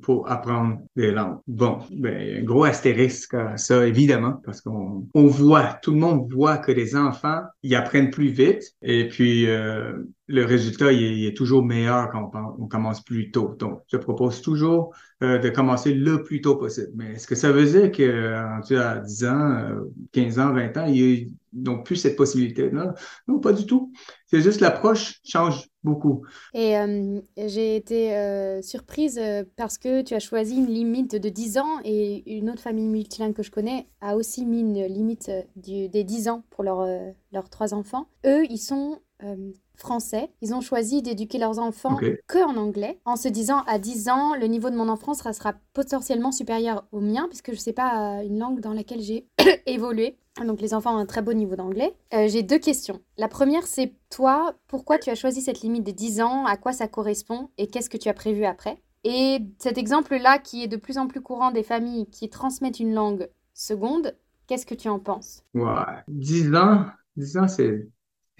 pour 0.00 0.30
apprendre 0.30 0.78
des 0.96 1.10
langues. 1.10 1.38
Bon, 1.46 1.78
ben, 1.90 2.44
gros 2.44 2.64
astérisque 2.64 3.34
à 3.34 3.56
ça, 3.56 3.86
évidemment, 3.86 4.40
parce 4.44 4.60
qu'on 4.60 5.06
on 5.14 5.26
voit, 5.26 5.78
tout 5.82 5.92
le 5.92 5.98
monde 5.98 6.32
voit 6.32 6.58
que 6.58 6.72
les 6.72 6.96
enfants, 6.96 7.42
ils 7.62 7.74
apprennent 7.74 8.10
plus 8.10 8.28
vite 8.28 8.74
et 8.82 9.08
puis 9.08 9.48
euh, 9.48 9.92
le 10.32 10.44
résultat, 10.46 10.92
il 10.92 11.26
est, 11.26 11.36
toujours 11.36 11.62
meilleur 11.62 12.10
quand 12.10 12.30
on, 12.58 12.66
commence 12.66 13.02
plus 13.04 13.30
tôt. 13.30 13.54
Donc, 13.58 13.82
je 13.88 13.98
propose 13.98 14.40
toujours 14.40 14.94
euh, 15.22 15.38
de 15.38 15.50
commencer 15.50 15.92
le 15.92 16.22
plus 16.22 16.40
tôt 16.40 16.56
possible. 16.56 16.88
Mais 16.94 17.12
est-ce 17.12 17.26
que 17.26 17.34
ça 17.34 17.52
veut 17.52 17.66
dire 17.66 17.92
que 17.92 18.32
à 18.76 18.98
10 19.00 19.24
ans, 19.26 19.58
15 20.12 20.38
euh, 20.38 20.42
ans, 20.42 20.54
20 20.54 20.76
ans, 20.78 20.86
ils 20.86 21.32
n'ont 21.52 21.82
plus 21.82 21.96
cette 21.96 22.16
possibilité-là? 22.16 22.94
Non, 23.28 23.40
pas 23.40 23.52
du 23.52 23.66
tout. 23.66 23.92
C'est 24.32 24.40
juste 24.40 24.60
l'approche 24.60 25.20
change 25.24 25.68
beaucoup. 25.84 26.22
Et 26.54 26.78
euh, 26.78 27.20
j'ai 27.36 27.76
été 27.76 28.60
surprise 28.62 29.20
parce 29.56 29.76
que 29.76 30.00
tu 30.00 30.14
as 30.14 30.20
choisi 30.20 30.56
une 30.56 30.68
limite 30.68 31.16
de 31.16 31.28
10 31.28 31.58
ans 31.58 31.80
et 31.84 32.38
une 32.38 32.48
autre 32.48 32.62
famille 32.62 32.88
multilingue 32.88 33.34
que 33.34 33.42
je 33.42 33.50
connais 33.50 33.88
a 34.00 34.16
aussi 34.16 34.46
mis 34.46 34.60
une 34.60 34.86
limite 34.86 35.30
du, 35.56 35.88
des 35.88 36.02
10 36.02 36.28
ans 36.28 36.44
pour 36.50 36.64
leurs 36.64 37.50
trois 37.50 37.74
enfants. 37.74 38.06
Eux, 38.24 38.44
ils 38.48 38.58
sont 38.58 39.00
français. 39.82 40.30
Ils 40.40 40.54
ont 40.54 40.60
choisi 40.60 41.02
d'éduquer 41.02 41.38
leurs 41.38 41.58
enfants 41.58 41.98
que 42.28 42.44
en 42.44 42.56
anglais, 42.56 43.00
en 43.04 43.16
se 43.16 43.28
disant 43.28 43.62
à 43.66 43.78
10 43.78 44.08
ans, 44.08 44.34
le 44.34 44.46
niveau 44.46 44.70
de 44.70 44.76
mon 44.76 44.88
enfant 44.88 45.14
sera, 45.14 45.32
sera 45.32 45.54
potentiellement 45.72 46.32
supérieur 46.32 46.86
au 46.92 47.00
mien, 47.00 47.26
puisque 47.28 47.48
je 47.48 47.56
ne 47.56 47.60
sais 47.60 47.72
pas 47.72 48.20
euh, 48.20 48.22
une 48.22 48.38
langue 48.38 48.60
dans 48.60 48.72
laquelle 48.72 49.00
j'ai 49.00 49.26
évolué. 49.66 50.18
Donc 50.40 50.60
les 50.60 50.74
enfants 50.74 50.94
ont 50.94 50.98
un 50.98 51.06
très 51.06 51.22
beau 51.22 51.34
niveau 51.34 51.56
d'anglais. 51.56 51.94
Euh, 52.14 52.26
j'ai 52.28 52.42
deux 52.42 52.58
questions. 52.58 53.00
La 53.18 53.28
première, 53.28 53.66
c'est 53.66 53.92
toi, 54.10 54.54
pourquoi 54.66 54.98
tu 54.98 55.10
as 55.10 55.14
choisi 55.14 55.42
cette 55.42 55.60
limite 55.60 55.84
de 55.84 55.92
10 55.92 56.22
ans? 56.22 56.46
À 56.46 56.56
quoi 56.56 56.72
ça 56.72 56.88
correspond? 56.88 57.50
Et 57.58 57.66
qu'est-ce 57.66 57.90
que 57.90 57.98
tu 57.98 58.08
as 58.08 58.14
prévu 58.14 58.44
après? 58.44 58.78
Et 59.04 59.40
cet 59.58 59.78
exemple-là, 59.78 60.38
qui 60.38 60.62
est 60.62 60.68
de 60.68 60.76
plus 60.76 60.96
en 60.96 61.06
plus 61.06 61.20
courant 61.20 61.50
des 61.50 61.62
familles 61.62 62.06
qui 62.10 62.30
transmettent 62.30 62.80
une 62.80 62.94
langue 62.94 63.28
seconde, 63.52 64.16
qu'est-ce 64.46 64.66
que 64.66 64.74
tu 64.74 64.88
en 64.88 64.98
penses? 64.98 65.42
Ouais, 65.54 65.82
10 66.08 66.54
ans, 66.54 66.86
10 67.16 67.36
ans, 67.36 67.48
c'est 67.48 67.88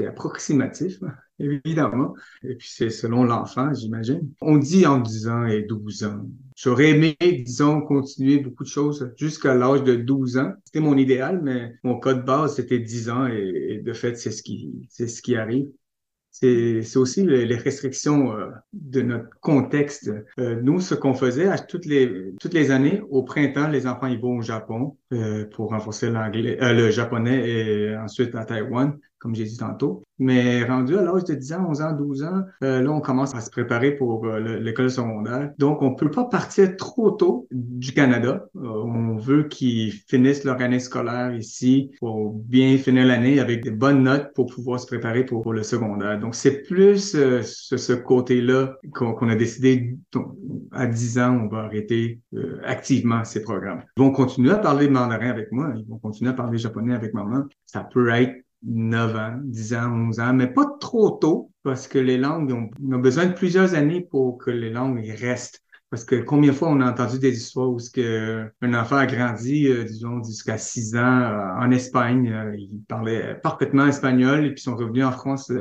approximatif, 0.01 0.99
évidemment. 1.43 2.15
Et 2.43 2.55
puis 2.55 2.69
c'est 2.71 2.91
selon 2.91 3.25
l'enfant, 3.25 3.73
j'imagine. 3.75 4.29
On 4.41 4.57
dit 4.57 4.87
en 4.87 5.01
10 5.01 5.29
ans 5.29 5.47
et 5.47 5.63
12 5.63 6.05
ans. 6.05 6.27
J'aurais 6.57 6.91
aimé, 6.91 7.17
disons, 7.21 7.81
continuer 7.81 8.39
beaucoup 8.39 8.65
de 8.65 8.69
choses 8.69 9.13
jusqu'à 9.17 9.55
l'âge 9.55 9.83
de 9.83 9.97
12 9.97 10.39
ans. 10.39 10.53
C'était 10.65 10.81
mon 10.81 10.97
idéal, 10.97 11.41
mais 11.43 11.75
mon 11.83 11.99
code 11.99 12.25
base, 12.25 12.57
c'était 12.57 12.79
10 12.79 13.11
ans 13.11 13.27
et, 13.27 13.83
de 13.85 13.93
fait, 13.93 14.17
c'est 14.17 14.31
ce 14.31 14.43
qui, 14.43 14.87
c'est 14.89 15.09
ce 15.09 15.23
qui 15.23 15.37
arrive. 15.37 15.67
C'est 16.31 16.97
aussi 16.97 17.27
les, 17.27 17.57
restrictions 17.57 18.33
euh, 18.33 18.49
de 18.73 19.03
notre 19.03 19.29
contexte. 19.41 20.11
Euh, 20.39 20.59
nous, 20.63 20.81
ce 20.81 20.95
qu'on 20.95 21.13
faisait 21.13 21.47
à 21.47 21.59
toutes 21.59 21.85
les 21.85 22.33
toutes 22.41 22.55
les 22.55 22.71
années, 22.71 23.03
au 23.11 23.23
printemps, 23.23 23.69
les 23.69 23.87
enfants 23.87 24.07
ils 24.07 24.19
vont 24.19 24.39
au 24.39 24.43
Japon 24.43 24.97
euh, 25.13 25.45
pour 25.45 25.69
renforcer 25.69 26.09
l'anglais, 26.09 26.57
le 26.59 26.91
japonais 26.91 27.49
et 27.51 27.97
ensuite 27.97 28.35
à 28.35 28.47
Taïwan 28.47 28.99
comme 29.23 29.37
j'ai 29.37 29.45
dit 29.45 29.57
tantôt. 29.57 30.03
Mais 30.19 30.65
rendu 30.65 30.99
à 30.99 31.03
l'âge 31.03 31.25
de 31.25 31.35
10 31.35 31.53
ans, 31.53 31.67
11 31.69 31.83
ans, 31.83 31.93
12 31.93 32.25
ans, 32.25 32.43
euh, 32.65 32.83
là, 32.83 32.91
on 32.91 33.01
commence 33.01 33.35
à 33.35 33.41
se 33.41 33.51
préparer 33.51 33.93
pour 33.93 34.27
euh, 34.27 34.59
l'école 34.59 34.91
secondaire. 34.91 35.53
Donc, 35.59 35.81
on 35.81 35.95
peut 35.95 36.11
pas 36.11 36.25
partir 36.25 36.77
trop 36.77 37.13
tôt 37.13 37.47
du 37.53 37.93
Canada. 37.93 38.47
Euh, 38.57 38.61
on 38.61 39.17
veut 39.17 39.45
qu'ils 39.45 39.93
finissent 39.93 40.43
leur 40.43 40.61
année 40.61 40.81
scolaire 40.81 41.35
ici 41.35 41.93
pour 42.01 42.33
bien 42.33 42.77
finir 42.79 43.07
l'année 43.07 43.39
avec 43.39 43.63
des 43.63 43.71
bonnes 43.71 44.03
notes 44.03 44.33
pour 44.35 44.47
pouvoir 44.47 44.81
se 44.81 44.87
préparer 44.87 45.25
pour, 45.25 45.53
le 45.53 45.63
secondaire. 45.63 46.19
Donc, 46.19 46.35
c'est 46.35 46.63
plus 46.63 47.13
ce, 47.13 47.93
côté-là 47.93 48.77
qu'on 48.93 49.29
a 49.29 49.37
décidé 49.37 49.97
à 50.73 50.87
10 50.87 51.19
ans, 51.19 51.41
on 51.45 51.49
va 51.49 51.65
arrêter 51.65 52.21
activement 52.65 53.25
ces 53.25 53.43
programmes. 53.43 53.83
Ils 53.97 54.03
vont 54.03 54.11
continuer 54.11 54.51
à 54.51 54.59
parler 54.59 54.89
mandarin 54.89 55.31
avec 55.31 55.53
moi. 55.53 55.73
Ils 55.77 55.87
vont 55.87 55.99
continuer 55.99 56.31
à 56.31 56.35
parler 56.35 56.59
japonais 56.59 56.95
avec 56.95 57.15
maman. 57.15 57.45
Ça 57.67 57.85
peut 57.85 58.09
être 58.11 58.35
9 58.65 59.17
ans, 59.17 59.41
10 59.45 59.75
ans, 59.75 59.93
11 59.93 60.21
ans, 60.21 60.33
mais 60.33 60.47
pas 60.47 60.67
trop 60.81 61.11
tôt 61.11 61.51
parce 61.63 61.89
que 61.89 61.99
les 61.99 62.19
langues 62.19 62.53
ont, 62.53 62.71
ont 62.95 62.99
besoin 62.99 63.27
de 63.27 63.33
plusieurs 63.33 63.75
années 63.75 64.01
pour 64.01 64.39
que 64.39 64.51
les 64.51 64.71
langues 64.71 65.05
restent. 65.19 65.63
Parce 65.91 66.05
que 66.05 66.17
combien 66.17 66.53
de 66.53 66.57
fois 66.57 66.71
on 66.71 66.81
a 66.81 66.91
entendu 66.91 67.19
des 67.19 67.37
histoires 67.37 67.69
où 67.69 67.79
ce 67.79 67.91
que 67.91 68.51
un 68.63 68.75
enfant 68.75 68.97
a 68.97 69.05
grandi, 69.05 69.69
euh, 69.69 69.85
disons, 69.85 70.23
jusqu'à 70.25 70.57
6 70.57 70.97
ans 70.97 71.21
euh, 71.21 71.55
en 71.61 71.71
Espagne, 71.71 72.33
euh, 72.33 72.57
il 72.57 72.81
parlait 72.89 73.35
parfaitement 73.43 73.87
espagnol 73.87 74.47
et 74.47 74.55
puis 74.55 74.63
sont 74.63 74.75
revenus 74.75 75.05
en 75.05 75.13
France 75.13 75.53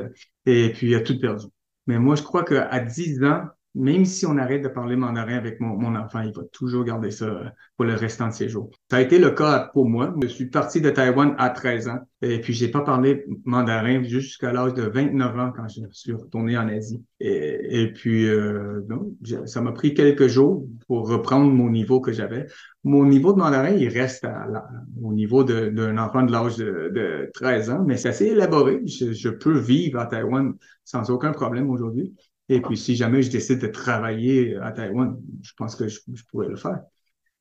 et 0.45 0.71
puis 0.71 0.87
il 0.91 0.95
a 0.95 1.01
tout 1.01 1.19
perdu. 1.19 1.47
Mais 1.85 1.99
moi, 1.99 2.15
je 2.15 2.23
crois 2.23 2.45
qu'à 2.45 2.79
10 2.79 3.23
ans, 3.25 3.43
même 3.73 4.05
si 4.05 4.25
on 4.25 4.38
arrête 4.38 4.62
de 4.62 4.67
parler 4.67 4.95
mandarin 4.95 5.36
avec 5.36 5.60
mon, 5.62 5.95
enfant, 5.95 6.21
il 6.21 6.34
va 6.34 6.43
toujours 6.51 6.84
garder 6.84 7.12
ça 7.12 7.53
pour 7.77 7.86
le 7.86 7.93
restant 7.93 8.27
de 8.27 8.34
ses 8.34 8.49
jours. 8.49 8.69
Ça 8.89 8.97
a 8.97 9.01
été 9.01 9.17
le 9.17 9.31
cas 9.31 9.69
pour 9.73 9.88
moi. 9.88 10.13
Je 10.21 10.27
suis 10.27 10.47
parti 10.47 10.81
de 10.81 10.89
Taïwan 10.89 11.36
à 11.38 11.49
13 11.49 11.88
ans 11.88 11.99
et 12.21 12.41
puis 12.41 12.53
j'ai 12.53 12.67
pas 12.67 12.81
parlé 12.81 13.25
mandarin 13.45 14.03
jusqu'à 14.03 14.51
l'âge 14.51 14.73
de 14.73 14.84
29 14.84 15.39
ans 15.39 15.53
quand 15.55 15.67
je 15.69 15.81
suis 15.91 16.13
retourné 16.13 16.57
en 16.57 16.67
Asie. 16.67 17.01
Et, 17.19 17.91
puis 17.93 18.27
euh, 18.27 18.81
ça 19.45 19.62
m'a 19.62 19.71
pris 19.71 19.93
quelques 19.93 20.27
jours 20.27 20.65
pour 20.88 21.07
reprendre 21.07 21.51
mon 21.51 21.69
niveau 21.69 22.01
que 22.01 22.12
j'avais. 22.12 22.47
Mon 22.84 23.05
niveau 23.05 23.31
de 23.31 23.38
mandarin, 23.38 23.69
il 23.69 23.88
reste 23.89 24.27
au 25.01 25.13
niveau 25.13 25.43
d'un 25.43 25.97
enfant 25.97 26.23
de 26.23 26.31
l'âge 26.31 26.57
de, 26.57 26.91
de, 26.93 27.29
13 27.36 27.69
ans, 27.69 27.84
mais 27.86 27.95
c'est 27.95 28.10
assez 28.10 28.25
élaboré. 28.25 28.81
Je, 28.86 29.13
je 29.13 29.29
peux 29.29 29.57
vivre 29.57 29.99
à 29.99 30.07
Taïwan 30.07 30.53
sans 30.84 31.10
aucun 31.12 31.31
problème 31.31 31.69
aujourd'hui. 31.69 32.13
Et 32.51 32.59
puis, 32.59 32.75
si 32.75 32.97
jamais 32.97 33.21
je 33.21 33.31
décide 33.31 33.59
de 33.59 33.67
travailler 33.67 34.57
à 34.57 34.73
Taïwan, 34.73 35.17
je 35.41 35.53
pense 35.55 35.73
que 35.73 35.87
je, 35.87 35.99
pourrais 36.29 36.49
le 36.49 36.57
faire. 36.57 36.81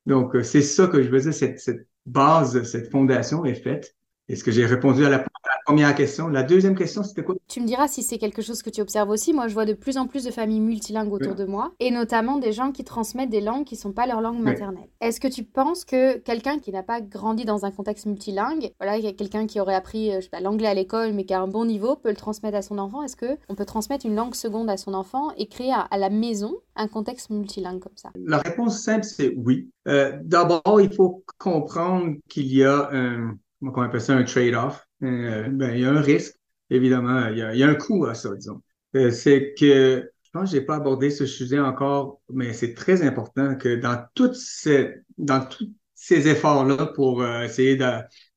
Donc, 0.05 0.37
euh, 0.37 0.41
c'est 0.41 0.61
ça 0.61 0.87
que 0.87 1.03
je 1.03 1.09
veux 1.09 1.19
dire, 1.19 1.33
cette, 1.33 1.59
cette 1.59 1.85
base, 2.05 2.63
cette 2.63 2.89
fondation 2.89 3.43
est 3.43 3.55
faite. 3.55 3.93
Est-ce 4.29 4.41
que 4.41 4.51
j'ai 4.51 4.65
répondu 4.65 5.05
à 5.05 5.09
la 5.09 5.25
première 5.65 5.93
question. 5.95 6.27
La 6.27 6.43
deuxième 6.43 6.75
question, 6.75 7.03
c'était 7.03 7.23
quoi? 7.23 7.35
Tu 7.47 7.61
me 7.61 7.65
diras 7.65 7.87
si 7.87 8.03
c'est 8.03 8.17
quelque 8.17 8.41
chose 8.41 8.61
que 8.61 8.69
tu 8.69 8.81
observes 8.81 9.09
aussi. 9.09 9.33
Moi, 9.33 9.47
je 9.47 9.53
vois 9.53 9.65
de 9.65 9.73
plus 9.73 9.97
en 9.97 10.07
plus 10.07 10.23
de 10.23 10.31
familles 10.31 10.59
multilingues 10.59 11.11
autour 11.11 11.35
de 11.35 11.45
moi, 11.45 11.71
et 11.79 11.91
notamment 11.91 12.37
des 12.37 12.51
gens 12.51 12.71
qui 12.71 12.83
transmettent 12.83 13.29
des 13.29 13.41
langues 13.41 13.65
qui 13.65 13.75
ne 13.75 13.79
sont 13.79 13.91
pas 13.91 14.07
leur 14.07 14.21
langue 14.21 14.39
maternelle. 14.39 14.89
Est-ce 15.01 15.19
que 15.19 15.27
tu 15.27 15.43
penses 15.43 15.85
que 15.85 16.17
quelqu'un 16.17 16.59
qui 16.59 16.71
n'a 16.71 16.83
pas 16.83 17.01
grandi 17.01 17.45
dans 17.45 17.65
un 17.65 17.71
contexte 17.71 18.05
multilingue, 18.05 18.71
voilà, 18.79 18.99
quelqu'un 19.13 19.47
qui 19.47 19.59
aurait 19.59 19.75
appris 19.75 20.13
euh, 20.13 20.19
l'anglais 20.41 20.67
à 20.67 20.73
l'école, 20.73 21.13
mais 21.13 21.25
qui 21.25 21.33
a 21.33 21.41
un 21.41 21.47
bon 21.47 21.65
niveau, 21.65 21.95
peut 21.95 22.09
le 22.09 22.15
transmettre 22.15 22.57
à 22.57 22.61
son 22.61 22.77
enfant? 22.77 23.03
Est-ce 23.03 23.15
qu'on 23.15 23.55
peut 23.55 23.65
transmettre 23.65 24.05
une 24.05 24.15
langue 24.15 24.35
seconde 24.35 24.69
à 24.69 24.77
son 24.77 24.93
enfant 24.93 25.31
et 25.37 25.47
créer 25.47 25.73
à, 25.73 25.97
la 25.97 26.09
maison 26.09 26.55
un 26.75 26.87
contexte 26.87 27.29
multilingue 27.29 27.79
comme 27.79 27.95
ça? 27.95 28.11
La 28.15 28.39
réponse 28.39 28.81
simple, 28.81 29.03
c'est 29.03 29.33
oui. 29.37 29.69
Euh, 29.87 30.17
d'abord, 30.23 30.79
il 30.81 30.93
faut 30.93 31.23
comprendre 31.37 32.15
qu'il 32.29 32.53
y 32.53 32.63
a 32.63 32.89
un, 32.91 33.37
comment 33.59 33.73
on 33.77 33.81
appelle 33.81 34.01
ça, 34.01 34.13
un 34.13 34.23
trade-off 34.23 34.87
euh, 35.03 35.49
ben, 35.49 35.75
il 35.75 35.81
y 35.81 35.85
a 35.85 35.91
un 35.91 36.01
risque, 36.01 36.35
évidemment. 36.69 37.27
Il 37.29 37.37
y 37.37 37.41
a, 37.41 37.53
il 37.53 37.59
y 37.59 37.63
a 37.63 37.67
un 37.67 37.75
coût 37.75 38.05
à 38.05 38.13
ça, 38.13 38.33
disons. 38.35 38.61
Euh, 38.95 39.11
c'est 39.11 39.53
que 39.57 40.11
je 40.23 40.29
pense 40.31 40.51
que 40.51 40.57
j'ai 40.57 40.61
pas 40.65 40.75
abordé 40.75 41.09
ce 41.09 41.25
sujet 41.25 41.59
encore, 41.59 42.21
mais 42.29 42.53
c'est 42.53 42.73
très 42.73 43.01
important 43.03 43.55
que 43.55 43.75
dans 43.75 44.03
toutes 44.13 44.35
ces, 44.35 44.95
dans 45.17 45.45
tous 45.45 45.69
ces 45.95 46.27
efforts-là 46.27 46.87
pour 46.95 47.21
euh, 47.21 47.43
essayer 47.43 47.75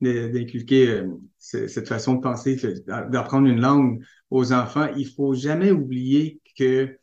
d'inculquer 0.00 1.03
cette 1.38 1.88
façon 1.88 2.14
de 2.14 2.20
penser, 2.20 2.57
d'apprendre 2.87 3.46
une 3.46 3.61
langue 3.61 4.03
aux 4.31 4.53
enfants, 4.53 4.88
il 4.96 5.09
faut 5.09 5.35
jamais 5.35 5.70
oublier 5.70 6.40
que 6.59 6.96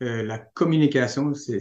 la 0.00 0.38
communication, 0.38 1.32
c'est 1.34 1.60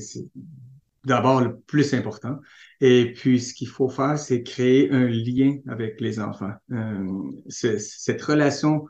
d'abord 1.05 1.41
le 1.41 1.57
plus 1.59 1.93
important. 1.93 2.39
Et 2.81 3.13
puis, 3.13 3.39
ce 3.39 3.53
qu'il 3.53 3.67
faut 3.67 3.89
faire, 3.89 4.17
c'est 4.19 4.43
créer 4.43 4.91
un 4.91 5.07
lien 5.07 5.57
avec 5.67 6.01
les 6.01 6.19
enfants. 6.19 6.53
Euh, 6.71 7.31
cette 7.47 8.21
relation 8.21 8.85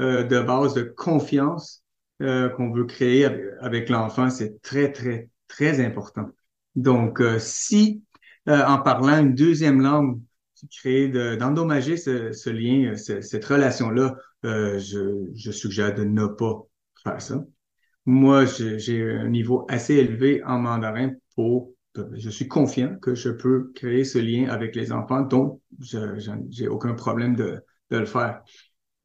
euh, 0.00 0.24
de 0.24 0.40
base 0.40 0.74
de 0.74 0.82
confiance 0.82 1.84
euh, 2.22 2.50
qu'on 2.50 2.70
veut 2.70 2.84
créer 2.84 3.24
avec, 3.60 3.88
l'enfant, 3.88 4.28
c'est 4.28 4.60
très, 4.60 4.92
très, 4.92 5.30
très 5.48 5.82
important. 5.84 6.28
Donc, 6.74 7.20
euh, 7.20 7.38
si 7.38 8.04
euh, 8.48 8.62
en 8.66 8.78
parlant 8.78 9.20
une 9.20 9.34
deuxième 9.34 9.80
langue, 9.80 10.20
tu 10.54 10.66
crées 10.68 11.08
d'endommager 11.38 11.96
ce, 11.96 12.32
ce, 12.32 12.50
lien, 12.50 12.94
cette 12.96 13.44
relation-là, 13.46 14.14
je, 14.42 15.30
je 15.34 15.50
suggère 15.50 15.94
de 15.94 16.04
ne 16.04 16.26
pas 16.26 16.60
faire 17.02 17.22
ça. 17.22 17.42
Moi, 18.04 18.44
j'ai 18.44 19.10
un 19.10 19.28
niveau 19.28 19.64
assez 19.70 19.94
élevé 19.94 20.42
en 20.44 20.58
mandarin 20.58 21.12
je 21.94 22.30
suis 22.30 22.48
confiant 22.48 22.96
que 22.96 23.14
je 23.14 23.30
peux 23.30 23.72
créer 23.74 24.04
ce 24.04 24.18
lien 24.18 24.48
avec 24.48 24.76
les 24.76 24.92
enfants, 24.92 25.22
donc 25.22 25.60
je 25.80 26.30
n'ai 26.60 26.68
aucun 26.68 26.94
problème 26.94 27.34
de, 27.34 27.62
le 27.90 28.06
faire. 28.06 28.42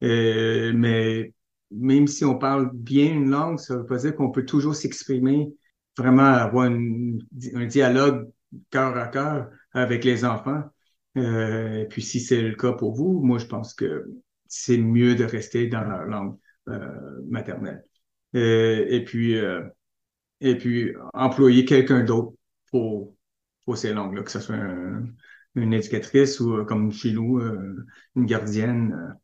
Euh, 0.04 0.72
mais 0.74 1.32
même 1.72 2.06
si 2.06 2.24
on 2.24 2.38
parle 2.38 2.70
bien 2.72 3.12
une 3.12 3.30
langue, 3.30 3.58
ça 3.58 3.76
veut 3.76 3.86
pas 3.86 3.98
dire 3.98 4.14
qu'on 4.14 4.30
peut 4.30 4.44
toujours 4.44 4.76
s'exprimer, 4.76 5.52
vraiment 5.98 6.22
avoir 6.22 6.66
un 6.66 7.66
dialogue 7.66 8.30
cœur 8.70 8.96
à 8.96 9.08
cœur 9.08 9.50
avec 9.72 10.04
les 10.04 10.24
enfants. 10.24 10.62
Euh, 11.16 11.82
et 11.82 11.86
puis 11.86 12.02
si 12.02 12.20
c'est 12.20 12.42
le 12.42 12.54
cas 12.54 12.72
pour 12.72 12.94
vous, 12.94 13.20
moi 13.20 13.38
je 13.38 13.46
pense 13.46 13.74
que 13.74 14.04
c'est 14.46 14.78
mieux 14.78 15.16
de 15.16 15.24
rester 15.24 15.66
dans 15.66 15.82
la 15.82 16.04
langue 16.04 16.36
euh, 16.68 16.88
maternelle. 17.28 17.84
Et 18.34 19.02
puis 19.04 19.34
et 20.40 20.56
puis 20.56 20.94
employer 21.14 21.64
quelqu'un 21.64 22.04
d'autre 22.04 22.32
pour, 22.70 23.14
pour 23.64 23.76
ces 23.76 23.92
langues-là, 23.92 24.22
que 24.22 24.30
ce 24.30 24.40
soit 24.40 24.56
une 25.56 25.72
éducatrice 25.72 26.38
ou 26.40 26.54
euh, 26.54 26.64
comme 26.64 26.92
chez 26.92 27.12
nous, 27.12 27.38
euh, 27.38 27.84
une 28.14 28.26
gardienne. 28.26 29.16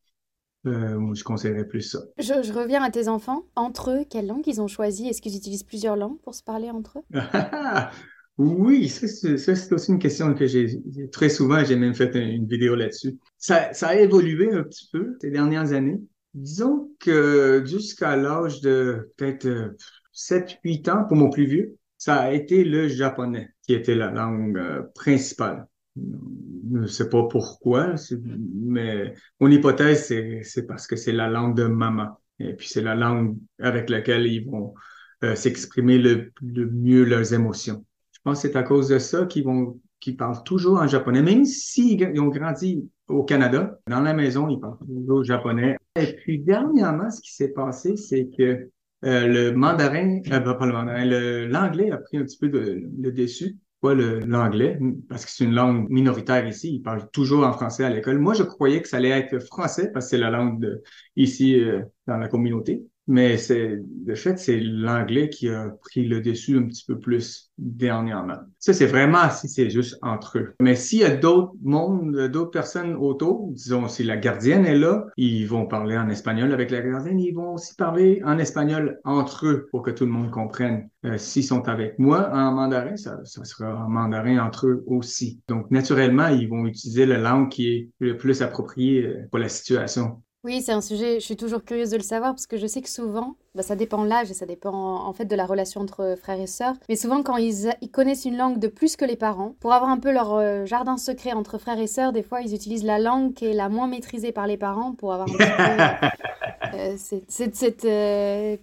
Euh, 0.64 1.14
je 1.14 1.24
conseillerais 1.24 1.66
plus 1.66 1.82
ça. 1.82 1.98
Je, 2.18 2.52
reviens 2.52 2.82
à 2.82 2.90
tes 2.90 3.08
enfants. 3.08 3.44
Entre 3.56 3.90
eux, 3.90 4.04
quelle 4.08 4.28
langue 4.28 4.46
ils 4.46 4.60
ont 4.60 4.68
choisi? 4.68 5.08
Est-ce 5.08 5.20
qu'ils 5.20 5.36
utilisent 5.36 5.64
plusieurs 5.64 5.96
langues 5.96 6.20
pour 6.22 6.34
se 6.34 6.42
parler 6.42 6.70
entre 6.70 6.98
eux? 6.98 7.04
Oui, 8.38 8.88
ça, 8.88 9.06
c'est 9.06 9.72
aussi 9.72 9.92
une 9.92 9.98
question 9.98 10.32
que 10.32 10.46
j'ai 10.46 10.80
très 11.12 11.28
souvent, 11.28 11.62
j'ai 11.64 11.76
même 11.76 11.94
fait 11.94 12.14
une 12.14 12.48
vidéo 12.48 12.74
là-dessus. 12.74 13.18
Ça, 13.36 13.74
ça 13.74 13.88
a 13.88 13.96
évolué 13.96 14.50
un 14.50 14.62
petit 14.62 14.88
peu 14.90 15.18
ces 15.20 15.30
dernières 15.30 15.74
années. 15.74 16.00
Disons 16.32 16.90
que 16.98 17.62
jusqu'à 17.66 18.16
l'âge 18.16 18.62
de 18.62 19.12
peut-être 19.18 19.74
7-8 20.14 20.90
ans, 20.90 21.04
pour 21.04 21.16
mon 21.16 21.30
plus 21.30 21.46
vieux, 21.46 21.76
ça 21.98 22.16
a 22.16 22.32
été 22.32 22.64
le 22.64 22.88
japonais 22.88 23.50
qui 23.62 23.74
était 23.74 23.94
la 23.94 24.10
langue 24.10 24.58
euh, 24.58 24.82
principale. 24.94 25.66
Je 25.96 26.78
ne 26.78 26.86
sais 26.86 27.08
pas 27.08 27.24
pourquoi, 27.24 27.94
mais 28.24 29.14
mon 29.40 29.48
hypothèse, 29.48 30.06
c'est 30.42 30.66
parce 30.66 30.86
que 30.86 30.96
c'est 30.96 31.12
la 31.12 31.28
langue 31.28 31.56
de 31.56 31.64
maman. 31.64 32.18
Et 32.38 32.54
puis 32.54 32.68
c'est 32.68 32.82
la 32.82 32.94
langue 32.94 33.36
avec 33.60 33.90
laquelle 33.90 34.26
ils 34.26 34.44
vont 34.44 34.74
euh, 35.22 35.36
s'exprimer 35.36 35.98
le, 35.98 36.32
mieux 36.42 37.04
leurs 37.04 37.34
émotions. 37.34 37.84
Je 38.12 38.18
pense 38.24 38.42
que 38.42 38.48
c'est 38.48 38.56
à 38.56 38.62
cause 38.62 38.88
de 38.88 38.98
ça 38.98 39.26
qu'ils 39.26 39.44
vont 39.44 39.80
qu'ils 40.00 40.16
parlent 40.16 40.42
toujours 40.42 40.80
en 40.80 40.88
japonais, 40.88 41.22
même 41.22 41.44
s'ils 41.44 42.04
ont 42.18 42.26
grandi 42.26 42.90
au 43.06 43.22
Canada. 43.22 43.78
Dans 43.86 44.00
la 44.00 44.12
maison, 44.12 44.48
ils 44.48 44.58
parlent 44.58 44.78
toujours 44.78 45.22
japonais. 45.22 45.76
Et 45.94 46.06
puis 46.16 46.40
dernièrement, 46.40 47.08
ce 47.08 47.20
qui 47.20 47.32
s'est 47.32 47.52
passé, 47.52 47.96
c'est 47.96 48.28
que 48.36 48.68
euh, 49.04 49.26
le 49.26 49.52
mandarin, 49.52 50.20
euh, 50.30 50.40
pas 50.40 50.66
le 50.66 50.72
mandarin, 50.72 51.04
l'anglais 51.48 51.90
a 51.90 51.98
pris 51.98 52.18
un 52.18 52.24
petit 52.24 52.38
peu 52.38 52.48
de, 52.48 52.82
le 52.98 53.12
dessus. 53.12 53.56
Quoi, 53.80 53.96
l'anglais, 53.96 54.78
parce 55.08 55.24
que 55.24 55.32
c'est 55.32 55.42
une 55.42 55.54
langue 55.54 55.90
minoritaire 55.90 56.46
ici, 56.46 56.76
ils 56.76 56.82
parlent 56.82 57.10
toujours 57.10 57.44
en 57.44 57.52
français 57.52 57.82
à 57.82 57.90
l'école. 57.90 58.20
Moi, 58.20 58.32
je 58.32 58.44
croyais 58.44 58.80
que 58.80 58.86
ça 58.86 58.98
allait 58.98 59.08
être 59.08 59.40
français 59.40 59.90
parce 59.92 60.06
que 60.06 60.10
c'est 60.10 60.18
la 60.18 60.30
langue 60.30 60.60
de, 60.60 60.84
ici 61.16 61.58
euh, 61.58 61.82
dans 62.06 62.16
la 62.16 62.28
communauté. 62.28 62.84
Mais 63.08 63.36
c'est 63.36 63.80
de 63.82 64.14
fait, 64.14 64.38
c'est 64.38 64.60
l'anglais 64.60 65.28
qui 65.28 65.48
a 65.48 65.70
pris 65.80 66.06
le 66.06 66.20
dessus 66.20 66.56
un 66.56 66.66
petit 66.66 66.84
peu 66.86 66.98
plus 66.98 67.50
dernièrement. 67.58 68.38
Ça, 68.58 68.72
c'est 68.72 68.86
vraiment 68.86 69.28
si 69.30 69.48
c'est 69.48 69.70
juste 69.70 69.98
entre 70.02 70.38
eux. 70.38 70.54
Mais 70.60 70.76
s'il 70.76 71.00
y 71.00 71.04
a 71.04 71.16
d'autres 71.16 71.52
mondes, 71.62 72.28
d'autres 72.28 72.50
personnes 72.50 72.94
autour, 72.94 73.50
disons, 73.52 73.88
si 73.88 74.04
la 74.04 74.16
gardienne 74.16 74.66
est 74.66 74.78
là, 74.78 75.06
ils 75.16 75.46
vont 75.46 75.66
parler 75.66 75.96
en 75.96 76.08
espagnol 76.08 76.52
avec 76.52 76.70
la 76.70 76.80
gardienne, 76.80 77.18
ils 77.18 77.34
vont 77.34 77.54
aussi 77.54 77.74
parler 77.74 78.22
en 78.24 78.38
espagnol 78.38 79.00
entre 79.04 79.46
eux 79.46 79.68
pour 79.70 79.82
que 79.82 79.90
tout 79.90 80.04
le 80.04 80.12
monde 80.12 80.30
comprenne. 80.30 80.88
Euh, 81.04 81.18
s'ils 81.18 81.44
sont 81.44 81.68
avec 81.68 81.98
moi 81.98 82.30
en 82.32 82.52
mandarin, 82.52 82.96
ça, 82.96 83.18
ça 83.24 83.44
sera 83.44 83.84
en 83.84 83.88
mandarin 83.88 84.38
entre 84.38 84.68
eux 84.68 84.84
aussi. 84.86 85.40
Donc, 85.48 85.70
naturellement, 85.70 86.28
ils 86.28 86.48
vont 86.48 86.66
utiliser 86.66 87.06
la 87.06 87.18
langue 87.18 87.48
qui 87.48 87.68
est 87.68 87.88
le 87.98 88.16
plus 88.16 88.42
appropriée 88.42 89.06
euh, 89.06 89.26
pour 89.30 89.38
la 89.38 89.48
situation. 89.48 90.22
Oui, 90.44 90.60
c'est 90.60 90.72
un 90.72 90.80
sujet, 90.80 91.20
je 91.20 91.24
suis 91.24 91.36
toujours 91.36 91.64
curieuse 91.64 91.90
de 91.90 91.96
le 91.96 92.02
savoir 92.02 92.32
parce 92.32 92.48
que 92.48 92.56
je 92.56 92.66
sais 92.66 92.82
que 92.82 92.88
souvent, 92.88 93.36
bah, 93.54 93.62
ça 93.62 93.76
dépend 93.76 94.02
de 94.02 94.08
l'âge 94.08 94.28
et 94.28 94.34
ça 94.34 94.44
dépend 94.44 94.72
en 94.72 95.12
fait 95.12 95.24
de 95.24 95.36
la 95.36 95.46
relation 95.46 95.80
entre 95.80 96.16
frères 96.20 96.40
et 96.40 96.48
sœurs, 96.48 96.74
mais 96.88 96.96
souvent 96.96 97.22
quand 97.22 97.36
ils, 97.36 97.72
connaissent 97.92 98.24
une 98.24 98.36
langue 98.36 98.58
de 98.58 98.66
plus 98.66 98.96
que 98.96 99.04
les 99.04 99.14
parents, 99.14 99.54
pour 99.60 99.72
avoir 99.72 99.88
un 99.88 99.98
peu 99.98 100.10
leur 100.10 100.34
euh, 100.34 100.66
jardin 100.66 100.96
secret 100.96 101.32
entre 101.32 101.58
frères 101.58 101.78
et 101.78 101.86
sœurs, 101.86 102.12
des 102.12 102.24
fois 102.24 102.40
ils 102.40 102.56
utilisent 102.56 102.82
la 102.82 102.98
langue 102.98 103.34
qui 103.34 103.46
est 103.46 103.52
la 103.52 103.68
moins 103.68 103.86
maîtrisée 103.86 104.32
par 104.32 104.48
les 104.48 104.56
parents 104.56 104.94
pour 104.94 105.12
avoir 105.12 105.28
un 105.28 105.32
petit 105.32 106.08
peu 106.10 106.76
euh, 106.76 106.94
cette, 107.28 107.54
cette, 107.54 107.84
euh, 107.84 108.56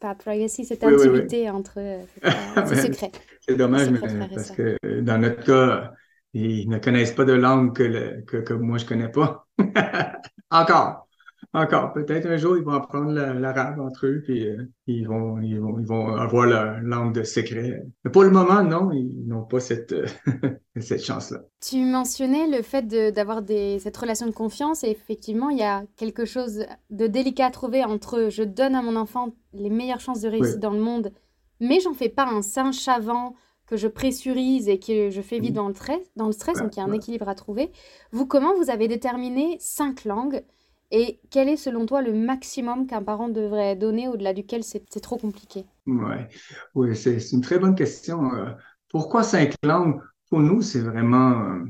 pas 0.00 0.14
privacy, 0.14 0.66
cette 0.66 0.84
intimité 0.84 1.48
entre 1.48 1.78
ces 2.66 2.82
secrets. 2.82 3.12
C'est 3.48 3.56
dommage, 3.56 3.88
mais 3.88 4.00
parce 4.34 4.50
que 4.50 4.76
dans 5.00 5.16
notre 5.16 5.42
cas, 5.42 5.94
ils 6.34 6.68
ne 6.68 6.78
connaissent 6.78 7.12
pas 7.12 7.24
de 7.24 7.32
langue 7.32 7.74
que, 7.74 8.20
que, 8.22 8.38
que 8.38 8.54
moi 8.54 8.78
je 8.78 8.86
connais 8.86 9.10
pas. 9.10 9.46
Encore. 10.50 11.08
Encore. 11.54 11.92
Peut-être 11.94 12.26
un 12.26 12.36
jour, 12.36 12.58
ils 12.58 12.62
vont 12.62 12.72
apprendre 12.74 13.12
l'arabe 13.12 13.80
entre 13.80 14.06
eux, 14.06 14.22
puis 14.22 14.46
euh, 14.46 14.70
ils, 14.86 15.06
vont, 15.06 15.40
ils, 15.40 15.58
vont, 15.58 15.78
ils 15.78 15.86
vont 15.86 16.14
avoir 16.14 16.46
leur 16.46 16.80
langue 16.80 17.14
de 17.14 17.22
secret. 17.22 17.82
Mais 18.04 18.10
pour 18.10 18.22
le 18.22 18.30
moment, 18.30 18.62
non, 18.62 18.90
ils 18.92 19.26
n'ont 19.26 19.44
pas 19.44 19.60
cette, 19.60 19.94
cette 20.78 21.02
chance-là. 21.02 21.40
Tu 21.60 21.78
mentionnais 21.78 22.48
le 22.48 22.62
fait 22.62 22.86
d'avoir 23.12 23.42
cette 23.46 23.96
relation 23.96 24.26
de 24.26 24.32
confiance, 24.32 24.84
et 24.84 24.90
effectivement, 24.90 25.48
il 25.48 25.58
y 25.58 25.62
a 25.62 25.84
quelque 25.96 26.26
chose 26.26 26.66
de 26.90 27.06
délicat 27.06 27.46
à 27.46 27.50
trouver 27.50 27.82
entre 27.84 28.28
je 28.30 28.42
donne 28.42 28.74
à 28.74 28.82
mon 28.82 28.96
enfant 28.96 29.34
les 29.54 29.70
meilleures 29.70 30.00
chances 30.00 30.20
de 30.20 30.28
réussite 30.28 30.60
dans 30.60 30.72
le 30.72 30.80
monde, 30.80 31.12
mais 31.60 31.80
j'en 31.80 31.94
fais 31.94 32.10
pas 32.10 32.26
un 32.26 32.42
saint 32.42 32.72
chavant 32.72 33.34
que 33.68 33.76
je 33.76 33.86
pressurise 33.86 34.68
et 34.68 34.78
que 34.78 35.10
je 35.10 35.20
fais 35.20 35.38
vivre 35.38 35.54
dans 35.54 35.68
le, 35.68 35.74
dans 36.16 36.26
le 36.26 36.32
stress, 36.32 36.58
donc 36.58 36.74
il 36.76 36.78
y 36.78 36.82
a 36.82 36.86
un 36.86 36.92
équilibre 36.92 37.28
à 37.28 37.34
trouver. 37.34 37.70
Vous, 38.12 38.26
comment 38.26 38.54
vous 38.56 38.70
avez 38.70 38.88
déterminé 38.88 39.58
cinq 39.60 40.04
langues 40.04 40.42
et 40.90 41.20
quel 41.30 41.50
est 41.50 41.58
selon 41.58 41.84
toi 41.84 42.00
le 42.00 42.14
maximum 42.14 42.86
qu'un 42.86 43.02
parent 43.02 43.28
devrait 43.28 43.76
donner 43.76 44.08
au-delà 44.08 44.32
duquel 44.32 44.64
c'est 44.64 45.00
trop 45.02 45.18
compliqué? 45.18 45.66
Ouais. 45.86 46.28
Oui, 46.74 46.96
c'est 46.96 47.20
une 47.32 47.42
très 47.42 47.58
bonne 47.58 47.74
question. 47.74 48.34
Euh, 48.34 48.50
pourquoi 48.88 49.22
cinq 49.22 49.54
langues? 49.62 50.00
Pour 50.30 50.40
nous, 50.40 50.62
c'est 50.62 50.80
vraiment 50.80 51.42
euh, 51.42 51.64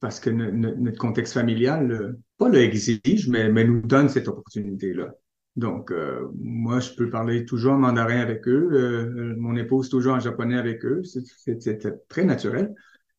parce 0.00 0.20
que 0.20 0.30
notre 0.30 0.98
contexte 0.98 1.34
familial, 1.34 1.92
euh, 1.92 2.18
pas 2.38 2.48
le 2.48 2.60
exige, 2.60 3.28
mais, 3.28 3.50
mais 3.50 3.64
nous 3.64 3.82
donne 3.82 4.08
cette 4.08 4.28
opportunité-là. 4.28 5.12
Donc, 5.56 5.90
euh, 5.90 6.28
moi, 6.38 6.80
je 6.80 6.92
peux 6.92 7.08
parler 7.08 7.46
toujours 7.46 7.72
en 7.72 7.78
mandarin 7.78 8.20
avec 8.20 8.46
eux. 8.46 8.68
Euh, 8.72 9.34
mon 9.38 9.56
épouse 9.56 9.88
toujours 9.88 10.14
en 10.14 10.20
japonais 10.20 10.58
avec 10.58 10.84
eux. 10.84 11.02
C'est 11.02 11.78
très 12.08 12.24
naturel. 12.24 12.74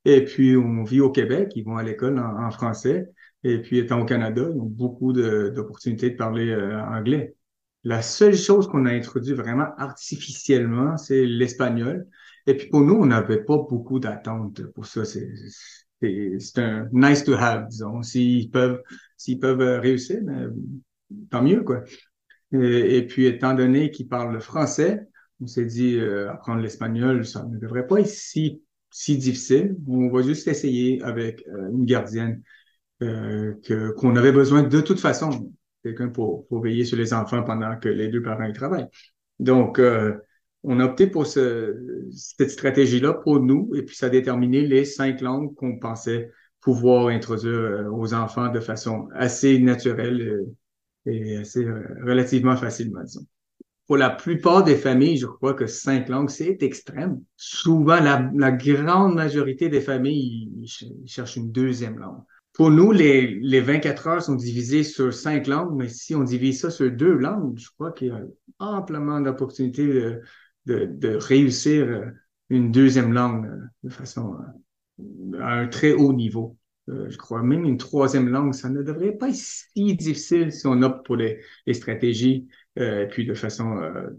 Et 0.06 0.24
puis, 0.24 0.56
on 0.56 0.84
vit 0.84 1.02
au 1.02 1.12
Québec. 1.12 1.52
Ils 1.56 1.66
vont 1.66 1.78
à 1.78 1.84
l'école 1.84 2.20
en, 2.20 2.52
français. 2.52 3.10
Et 3.44 3.60
puis, 3.62 3.80
étant 3.80 4.02
au 4.02 4.06
Canada, 4.06 4.44
ils 4.54 4.60
ont 4.60 4.66
beaucoup 4.66 5.14
d'opportunités 5.14 6.12
de, 6.12 6.16
parler 6.16 6.50
euh, 6.50 6.80
anglais. 6.80 7.36
La 7.84 8.02
seule 8.04 8.36
chose 8.36 8.68
qu'on 8.68 8.86
a 8.86 8.92
introduit 8.92 9.34
vraiment 9.34 9.68
artificiellement, 9.78 10.96
c'est 10.98 11.26
l'espagnol. 11.26 12.06
Et 12.46 12.56
puis, 12.56 12.70
pour 12.70 12.82
nous, 12.82 12.94
on 12.96 13.08
n'avait 13.08 13.44
pas 13.44 13.58
beaucoup 13.58 14.00
d'attentes 14.00 14.62
pour 14.74 14.86
ça. 14.86 15.06
C'est 15.06 15.28
un 16.58 16.88
nice 16.92 17.24
to 17.24 17.34
have, 17.34 17.68
disons. 17.68 18.04
S'ils 18.04 18.52
peuvent, 18.52 18.82
s'ils 19.16 19.40
peuvent 19.40 19.80
réussir, 19.82 20.20
ben, 20.22 20.54
tant 21.32 21.42
mieux, 21.42 21.64
quoi. 21.64 21.84
Et, 22.54 23.06
puis, 23.08 23.26
étant 23.26 23.54
donné 23.54 23.92
qu'il 23.92 24.08
parle 24.08 24.34
le 24.34 24.40
français, 24.40 25.02
on 25.42 25.48
s'est 25.48 25.66
dit, 25.66 25.98
euh, 25.98 26.32
apprendre 26.32 26.62
l'espagnol, 26.62 27.26
ça 27.26 27.44
ne 27.44 27.58
devrait 27.58 27.88
pas 27.88 28.00
être 28.00 28.08
si, 28.08 28.62
si 28.90 29.18
difficile. 29.18 29.76
On 29.88 30.10
va 30.10 30.22
juste 30.22 30.48
essayer 30.48 31.02
avec 31.04 31.46
euh, 31.48 31.70
une 31.72 31.86
gardienne 31.86 32.42
euh, 33.04 33.54
que, 33.64 33.92
qu'on 33.92 34.16
avait 34.16 34.32
besoin 34.32 34.64
de 34.64 34.82
toute 34.82 35.00
façon, 35.00 35.52
quelqu'un 35.84 36.08
pour, 36.08 36.48
pour 36.48 36.62
veiller 36.62 36.86
sur 36.86 36.98
les 36.98 37.14
enfants 37.14 37.44
pendant 37.44 37.78
que 37.78 37.90
les 37.90 38.08
deux 38.08 38.22
parents 38.22 38.52
travaillent. 38.54 38.88
Donc, 39.40 39.80
on 40.64 40.80
a 40.80 40.86
opté 40.86 41.06
pour 41.06 41.28
ce, 41.28 41.76
cette 42.12 42.50
stratégie-là 42.50 43.14
pour 43.14 43.40
nous, 43.40 43.72
et 43.76 43.84
puis 43.84 43.96
ça 43.96 44.08
a 44.08 44.10
déterminé 44.10 44.66
les 44.66 44.84
cinq 44.84 45.22
langues 45.22 45.54
qu'on 45.54 45.78
pensait 45.78 46.32
pouvoir 46.60 47.08
introduire 47.08 47.88
aux 47.94 48.16
enfants 48.16 48.52
de 48.52 48.60
façon 48.60 49.08
assez 49.14 49.60
naturelle 49.60 50.44
et 51.08 51.44
c'est 51.44 51.66
euh, 51.66 51.82
relativement 52.06 52.56
facilement, 52.56 53.04
disons. 53.04 53.26
Pour 53.88 53.98
la 53.98 54.10
plupart 54.10 54.64
des 54.66 54.76
familles, 54.76 55.18
je 55.18 55.28
crois 55.28 55.54
que 55.54 55.66
cinq 55.66 56.10
langues, 56.10 56.30
c'est 56.30 56.62
extrême. 56.62 57.22
Souvent, 57.38 58.02
la, 58.02 58.52
grande 58.52 59.16
majorité 59.16 59.70
des 59.70 59.80
familles, 59.80 60.52
ils, 60.62 61.08
cherchent 61.08 61.38
une 61.38 61.52
deuxième 61.54 61.98
langue. 61.98 62.22
Pour 62.52 62.70
nous, 62.70 62.92
les, 62.92 63.40
les 63.40 63.62
24 63.62 64.08
heures 64.08 64.22
sont 64.22 64.36
divisées 64.36 64.84
sur 64.84 65.14
cinq 65.14 65.48
langues, 65.48 65.74
mais 65.78 65.88
si 65.88 66.16
on 66.16 66.24
divise 66.24 66.62
ça 66.62 66.70
sur 66.70 66.92
deux 66.92 67.14
langues, 67.14 67.58
je 67.58 67.70
crois 67.70 67.94
qu'il 67.94 68.08
y 68.10 68.12
a 68.12 68.22
amplement 68.60 69.22
d'opportunités 69.22 69.86
de, 69.86 70.86
de, 70.86 71.16
réussir 71.16 71.88
euh, 71.88 72.06
une 72.50 72.72
deuxième 72.72 73.14
langue 73.14 73.46
euh, 73.46 73.58
de 73.84 73.90
façon 73.90 74.36
à 75.40 75.54
un 75.54 75.68
très 75.68 75.94
haut 75.94 76.14
niveau. 76.14 76.58
Euh, 76.90 77.10
je 77.10 77.18
crois 77.18 77.44
même 77.44 77.66
une 77.66 77.78
troisième 77.78 78.30
langue, 78.30 78.54
ça 78.54 78.70
ne 78.70 78.82
devrait 78.82 79.12
pas 79.12 79.30
être 79.30 79.36
si 79.36 79.96
difficile 79.96 80.52
si 80.54 80.68
on 80.68 80.82
opte 80.82 81.06
pour 81.06 81.18
les, 81.18 81.42
stratégies, 81.74 82.48
euh, 82.80 83.06
puis 83.08 83.26
de 83.26 83.34
façon 83.34 83.78
euh, 83.78 84.10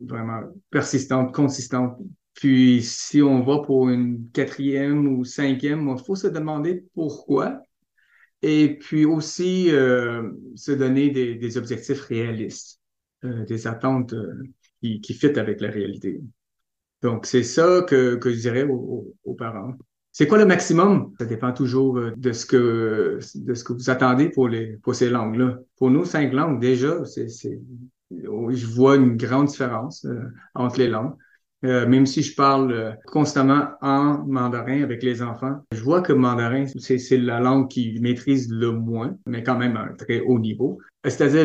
vraiment 0.00 0.42
persistante, 0.70 1.34
consistante. 1.34 1.98
Puis 2.34 2.82
si 2.82 3.22
on 3.22 3.42
va 3.42 3.58
pour 3.58 3.88
une 3.88 4.30
quatrième 4.30 5.08
ou 5.08 5.24
cinquième, 5.24 5.88
il 5.88 6.04
faut 6.04 6.16
se 6.16 6.26
demander 6.26 6.84
pourquoi. 6.94 7.62
Et 8.42 8.78
puis 8.78 9.06
aussi 9.06 9.68
se 9.68 10.72
donner 10.72 11.10
des, 11.10 11.58
objectifs 11.58 12.02
réalistes, 12.02 12.80
des 13.22 13.66
attentes 13.66 14.14
qui, 14.82 15.00
qui 15.00 15.14
fit 15.14 15.38
avec 15.38 15.62
la 15.62 15.70
réalité. 15.70 16.20
Donc, 17.00 17.24
c'est 17.24 17.42
ça 17.42 17.82
que, 17.88 18.16
que 18.16 18.30
je 18.30 18.40
dirais 18.40 18.64
aux 18.64 19.34
parents. 19.34 19.74
C'est 20.18 20.26
quoi 20.26 20.38
le 20.38 20.46
maximum? 20.46 21.12
Ça 21.18 21.26
dépend 21.26 21.52
toujours 21.52 21.98
euh, 21.98 22.14
de 22.16 22.32
ce 22.32 22.46
que, 22.46 23.18
de 23.34 23.52
ce 23.52 23.62
que 23.62 23.74
vous 23.74 23.90
attendez 23.90 24.30
pour, 24.30 24.48
les, 24.48 24.78
pour 24.78 24.94
ces 24.94 25.10
langues-là. 25.10 25.58
Pour 25.76 25.90
nous, 25.90 26.06
cinq 26.06 26.32
langues, 26.32 26.58
déjà, 26.58 27.04
c'est, 27.04 27.28
je 27.28 28.66
vois 28.66 28.96
une 28.96 29.18
grande 29.18 29.48
différence 29.48 30.06
euh, 30.06 30.22
entre 30.54 30.78
les 30.78 30.88
langues. 30.88 31.12
Euh, 31.66 31.86
même 31.86 32.06
si 32.06 32.22
je 32.22 32.34
parle 32.34 32.96
constamment 33.04 33.72
en 33.82 34.24
mandarin 34.26 34.82
avec 34.82 35.02
les 35.02 35.20
enfants, 35.20 35.58
je 35.70 35.82
vois 35.82 36.00
que 36.00 36.14
mandarin, 36.14 36.64
c'est, 36.78 37.18
la 37.18 37.38
langue 37.38 37.68
qu'ils 37.68 38.00
maîtrisent 38.00 38.50
le 38.50 38.72
moins, 38.72 39.18
mais 39.26 39.42
quand 39.42 39.58
même 39.58 39.76
à 39.76 39.82
un 39.82 39.94
très 39.96 40.20
haut 40.20 40.38
niveau. 40.38 40.78
C'est-à-dire, 41.04 41.44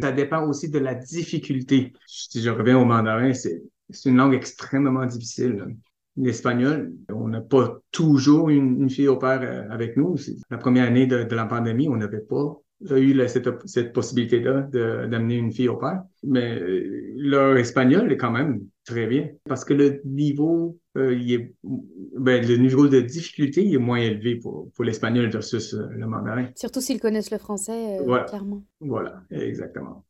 ça 0.00 0.12
dépend 0.12 0.46
aussi 0.46 0.70
de 0.70 0.78
la 0.78 0.94
difficulté. 0.94 1.92
Si 2.06 2.40
je 2.40 2.50
reviens 2.50 2.78
au 2.78 2.84
mandarin, 2.84 3.32
c'est 3.32 3.60
une 4.04 4.16
langue 4.16 4.34
extrêmement 4.34 5.06
difficile 5.06 5.74
l'espagnol. 6.24 6.92
On 7.12 7.28
n'a 7.28 7.40
pas 7.40 7.80
toujours 7.90 8.50
une, 8.50 8.88
fille 8.90 9.08
au 9.08 9.16
père 9.16 9.40
euh, 9.42 9.68
avec 9.70 9.96
nous. 9.96 10.16
La 10.50 10.58
première 10.58 10.86
année 10.86 11.06
de, 11.06 11.34
la 11.34 11.46
pandémie, 11.46 11.88
on 11.88 11.96
n'avait 11.96 12.20
pas 12.20 12.56
eu 12.96 13.14
cette, 13.26 13.92
possibilité-là 13.92 14.62
d'amener 14.62 15.36
une 15.36 15.52
fille 15.52 15.68
au 15.68 15.76
père. 15.76 16.02
Mais 16.22 16.58
euh, 16.58 17.12
leur 17.16 17.56
espagnol 17.56 18.10
est 18.12 18.16
quand 18.16 18.30
même 18.30 18.60
très 18.84 19.06
bien 19.06 19.28
parce 19.48 19.64
que 19.64 19.74
le 19.74 20.00
niveau, 20.04 20.78
euh, 20.96 21.14
il 21.14 21.32
est, 21.32 21.54
ben, 22.18 22.46
le 22.46 22.56
niveau 22.56 22.88
de 22.88 23.00
difficulté 23.00 23.70
est 23.70 23.78
moins 23.78 23.98
élevé 23.98 24.36
pour, 24.36 24.70
pour 24.74 24.84
l'espagnol 24.84 25.30
versus 25.30 25.74
le 25.74 26.06
mandarin. 26.06 26.48
Surtout 26.56 26.80
s'ils 26.80 27.00
connaissent 27.00 27.30
le 27.30 27.38
français, 27.38 27.98
clairement. 28.28 28.64
Voilà, 28.80 29.22
exactement. 29.30 30.04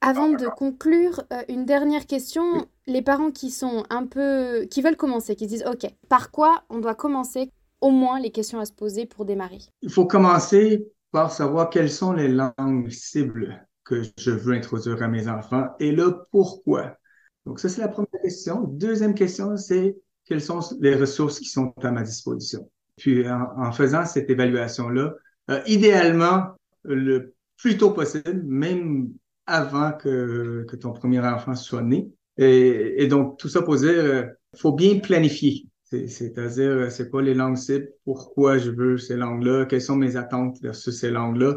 Avant 0.00 0.30
de 0.30 0.46
conclure, 0.56 1.22
euh, 1.32 1.42
une 1.48 1.66
dernière 1.66 2.06
question. 2.06 2.66
Les 2.86 3.02
parents 3.02 3.30
qui 3.30 3.50
sont 3.50 3.84
un 3.90 4.06
peu. 4.06 4.66
qui 4.70 4.80
veulent 4.80 4.96
commencer, 4.96 5.36
qui 5.36 5.46
disent 5.46 5.64
OK, 5.66 5.86
par 6.08 6.30
quoi 6.30 6.64
on 6.70 6.78
doit 6.78 6.94
commencer 6.94 7.50
Au 7.80 7.90
moins 7.90 8.18
les 8.18 8.30
questions 8.30 8.60
à 8.60 8.64
se 8.64 8.72
poser 8.72 9.04
pour 9.04 9.24
démarrer? 9.24 9.58
Il 9.82 9.90
faut 9.90 10.06
commencer 10.06 10.88
par 11.12 11.30
savoir 11.30 11.70
quelles 11.70 11.90
sont 11.90 12.12
les 12.12 12.28
langues 12.28 12.88
cibles 12.88 13.66
que 13.84 14.02
je 14.16 14.30
veux 14.30 14.54
introduire 14.54 15.02
à 15.02 15.08
mes 15.08 15.28
enfants 15.28 15.68
et 15.80 15.92
le 15.92 16.24
pourquoi. 16.30 16.96
Donc, 17.44 17.58
ça, 17.60 17.68
c'est 17.68 17.80
la 17.80 17.88
première 17.88 18.20
question. 18.22 18.62
Deuxième 18.62 19.14
question, 19.14 19.56
c'est 19.56 19.96
quelles 20.24 20.42
sont 20.42 20.60
les 20.80 20.94
ressources 20.94 21.40
qui 21.40 21.48
sont 21.48 21.74
à 21.82 21.90
ma 21.90 22.02
disposition? 22.02 22.70
Puis, 22.96 23.24
en, 23.28 23.72
faisant 23.72 24.04
cette 24.04 24.30
évaluation-là, 24.30 25.14
euh, 25.50 25.60
idéalement, 25.66 26.54
le 26.84 27.34
plus 27.56 27.76
tôt 27.76 27.90
possible, 27.90 28.42
même 28.44 29.10
avant 29.46 29.92
que, 29.92 30.64
que 30.68 30.76
ton 30.76 30.92
premier 30.92 31.20
enfant 31.20 31.54
soit 31.54 31.82
né. 31.82 32.08
Et, 32.36 33.02
et 33.02 33.06
donc, 33.06 33.38
tout 33.38 33.48
ça 33.48 33.62
pour 33.62 33.76
dire, 33.76 33.90
euh, 33.90 34.24
faut 34.56 34.72
bien 34.72 34.98
planifier. 34.98 35.66
C'est-à-dire, 35.84 36.70
euh, 36.70 36.90
c'est 36.90 37.10
quoi 37.10 37.20
les 37.20 37.34
langues 37.34 37.56
cibles, 37.56 37.88
pourquoi 38.04 38.58
je 38.58 38.70
veux 38.70 38.96
ces 38.96 39.16
langues-là, 39.16 39.66
quelles 39.66 39.82
sont 39.82 39.96
mes 39.96 40.16
attentes 40.16 40.60
versus 40.62 40.98
ces 40.98 41.10
langues-là. 41.10 41.56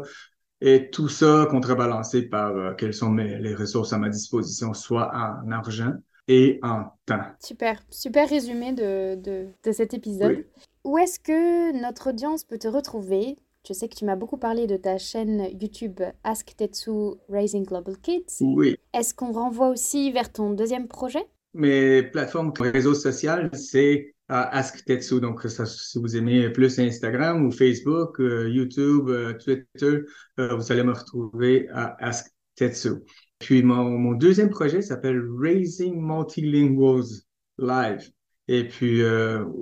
Et 0.60 0.90
tout 0.90 1.08
ça 1.08 1.46
contrebalancé 1.48 2.22
par 2.22 2.56
euh, 2.56 2.72
quelles 2.74 2.94
sont 2.94 3.10
mes, 3.10 3.38
les 3.38 3.54
ressources 3.54 3.92
à 3.92 3.98
ma 3.98 4.08
disposition, 4.08 4.74
soit 4.74 5.12
en 5.14 5.50
argent 5.52 5.92
et 6.26 6.58
en 6.62 6.86
temps. 7.06 7.22
Super, 7.38 7.80
super 7.90 8.28
résumé 8.28 8.72
de, 8.72 9.14
de, 9.14 9.46
de 9.62 9.72
cet 9.72 9.94
épisode. 9.94 10.44
Où 10.82 10.98
est-ce 10.98 11.20
que 11.20 11.80
notre 11.80 12.10
audience 12.10 12.44
peut 12.44 12.58
te 12.58 12.68
retrouver? 12.68 13.36
Je 13.66 13.72
sais 13.72 13.88
que 13.88 13.94
tu 13.94 14.04
m'as 14.04 14.16
beaucoup 14.16 14.36
parlé 14.36 14.66
de 14.66 14.76
ta 14.76 14.98
chaîne 14.98 15.48
YouTube 15.58 15.98
Ask 16.22 16.54
Tetsu 16.54 17.14
Raising 17.30 17.64
Global 17.64 17.96
Kids. 17.96 18.42
Oui. 18.42 18.76
Est-ce 18.92 19.14
qu'on 19.14 19.32
renvoie 19.32 19.70
aussi 19.70 20.12
vers 20.12 20.30
ton 20.30 20.50
deuxième 20.50 20.86
projet? 20.86 21.24
Mes 21.54 22.02
plateformes 22.02 22.52
réseaux 22.60 22.92
sociaux, 22.92 23.48
c'est 23.54 24.14
Ask 24.28 24.84
Tetsu. 24.84 25.18
Donc, 25.18 25.44
ça, 25.44 25.64
si 25.64 25.98
vous 25.98 26.14
aimez 26.14 26.50
plus 26.50 26.78
Instagram 26.78 27.46
ou 27.46 27.50
Facebook, 27.50 28.20
euh, 28.20 28.50
YouTube, 28.50 29.08
euh, 29.08 29.32
Twitter, 29.32 30.00
euh, 30.38 30.56
vous 30.56 30.70
allez 30.70 30.82
me 30.82 30.92
retrouver 30.92 31.66
à 31.70 31.96
Ask 32.04 32.26
Tetsu. 32.56 32.90
Puis, 33.38 33.62
mon, 33.62 33.98
mon 33.98 34.12
deuxième 34.12 34.50
projet 34.50 34.82
s'appelle 34.82 35.22
Raising 35.38 35.98
Multilinguals 35.98 37.22
Live. 37.56 38.10
Et 38.46 38.68
puis, 38.68 39.02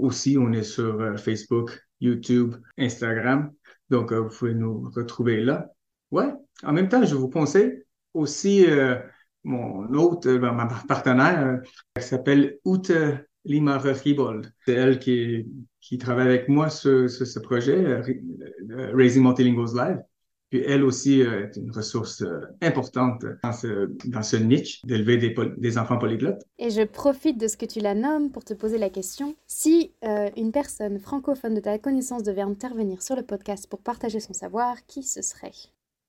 aussi, 0.01 0.37
on 0.37 0.53
est 0.53 0.65
sur 0.65 1.17
Facebook, 1.17 1.79
YouTube, 2.01 2.57
Instagram. 2.77 3.53
Donc, 3.93 4.13
vous 4.13 4.29
pouvez 4.29 4.55
nous 4.55 4.91
retrouver 4.95 5.41
là. 5.41 5.71
Ouais. 6.11 6.33
En 6.65 6.73
même 6.73 6.89
temps, 6.89 7.05
je 7.05 7.15
vous 7.15 7.29
conseille 7.29 7.85
aussi 8.15 8.67
mon 9.45 9.93
autre, 9.95 10.31
ma 10.33 10.67
partenaire, 10.89 11.61
qui 11.95 12.03
s'appelle 12.03 12.59
Ute 12.65 12.93
Lima 13.45 13.79
Ribold. 13.79 14.53
C'est 14.65 14.75
elle 14.75 14.99
qui, 14.99 15.99
travaille 15.99 16.29
avec 16.29 16.49
moi 16.49 16.71
sur, 16.71 17.11
ce 17.11 17.39
projet, 17.41 17.77
euh, 17.77 18.03
euh, 18.71 18.93
Raising 18.95 19.23
Multilinguals 19.23 19.75
Live. 19.75 20.03
Puis 20.53 20.63
elle 20.67 20.85
aussi 20.85 21.23
euh, 21.23 21.47
est 21.47 21.57
une 21.57 21.71
ressource 21.71 22.23
importante 22.61 23.25
dans 23.43 23.53
ce, 23.53 23.91
dans 24.05 24.23
ce 24.23 24.37
niche 24.37 24.83
d'élever 24.85 25.17
des, 25.17 25.35
des, 25.57 25.79
enfants 25.79 25.97
polyglottes. 25.97 26.43
Et 26.59 26.69
je 26.69 26.83
profite 26.83 27.41
de 27.41 27.49
ce 27.49 27.57
que 27.57 27.65
tu 27.65 27.81
la 27.81 27.95
nommes 27.95 28.31
pour 28.31 28.45
te 28.45 28.53
poser 28.53 28.77
la 28.77 28.91
question. 28.91 29.35
Si 29.47 29.93
une 30.37 30.53
personne 30.53 30.99
francophone 30.99 31.55
de 31.55 31.61
ta 31.61 31.79
connaissance 31.79 32.23
devait 32.23 32.43
intervenir 32.43 33.01
sur 33.01 33.17
le 33.17 33.23
podcast 33.23 33.67
pour 33.67 33.81
partager 33.81 34.21
son 34.21 34.35
savoir, 34.35 34.77
qui 34.87 35.03
ce 35.03 35.23
serait? 35.23 35.53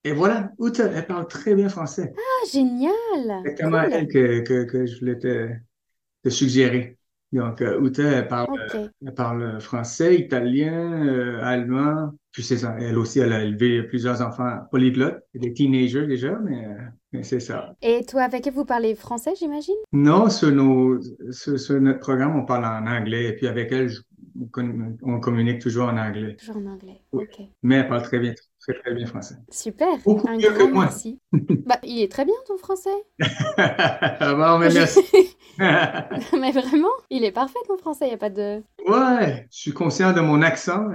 Et 0.03 0.11
voilà, 0.11 0.51
Ute, 0.59 0.81
elle 0.81 1.07
parle 1.07 1.27
très 1.27 1.55
bien 1.55 1.69
français. 1.69 2.13
Ah, 2.17 2.47
génial! 2.51 2.91
C'est 3.15 3.51
exactement 3.51 3.81
elle 3.83 4.07
que, 4.09 4.41
que, 4.41 4.65
que, 4.65 4.85
je 4.85 4.99
voulais 4.99 5.17
te, 5.17 5.49
te 6.23 6.29
suggérer. 6.29 6.97
Donc, 7.31 7.61
euh, 7.61 7.81
Ute, 7.81 7.99
elle 7.99 8.27
parle, 8.27 8.91
elle 9.01 9.13
parle 9.13 9.61
français, 9.61 10.15
italien, 10.17 11.07
euh, 11.07 11.41
allemand. 11.41 12.11
Puis 12.33 12.41
c'est 12.41 12.57
ça. 12.57 12.75
Elle 12.79 12.97
aussi, 12.97 13.19
elle 13.19 13.31
a 13.31 13.43
élevé 13.43 13.83
plusieurs 13.83 14.21
enfants 14.21 14.61
polyglottes, 14.71 15.23
des 15.35 15.53
teenagers 15.53 16.07
déjà, 16.07 16.39
mais, 16.43 16.65
mais 17.11 17.21
c'est 17.21 17.39
ça. 17.39 17.75
Et 17.83 18.03
toi, 18.05 18.23
avec 18.23 18.47
elle, 18.47 18.53
vous 18.53 18.65
parlez 18.65 18.95
français, 18.95 19.33
j'imagine? 19.39 19.75
Non, 19.93 20.31
sur, 20.31 20.51
nos, 20.51 20.99
sur, 21.29 21.79
notre 21.79 21.99
programme, 21.99 22.35
on 22.35 22.43
parle 22.43 22.65
en 22.65 22.87
anglais. 22.87 23.29
Et 23.29 23.33
puis 23.33 23.45
avec 23.45 23.71
elle, 23.71 23.91
on 25.03 25.19
communique 25.19 25.61
toujours 25.61 25.89
en 25.89 25.97
anglais. 25.97 26.35
Toujours 26.37 26.57
en 26.57 26.65
anglais, 26.65 27.01
ok. 27.11 27.37
Mais 27.61 27.75
elle 27.75 27.87
parle 27.87 28.01
très 28.01 28.17
bien, 28.17 28.33
très, 28.59 28.73
très 28.79 28.95
bien 28.95 29.05
français. 29.05 29.35
Super, 29.51 29.95
Beaucoup 30.03 30.27
un 30.27 30.37
mieux 30.37 30.49
grand 30.49 30.67
que 30.67 30.73
moi. 30.73 30.85
merci. 30.85 31.19
bah, 31.31 31.77
il 31.83 32.01
est 32.01 32.11
très 32.11 32.25
bien 32.25 32.33
ton 32.47 32.57
français. 32.57 32.89
ah 33.57 34.33
bon, 34.33 34.57
mais 34.57 34.73
merci. 34.73 35.01
mais 35.59 36.51
vraiment, 36.51 36.89
il 37.11 37.23
est 37.23 37.31
parfait 37.31 37.59
ton 37.67 37.77
français, 37.77 38.05
il 38.05 38.09
n'y 38.09 38.15
a 38.15 38.17
pas 38.17 38.31
de... 38.31 38.63
Ouais, 38.87 39.47
je 39.51 39.59
suis 39.59 39.71
conscient 39.71 40.13
de 40.13 40.21
mon 40.21 40.41
accent. 40.41 40.89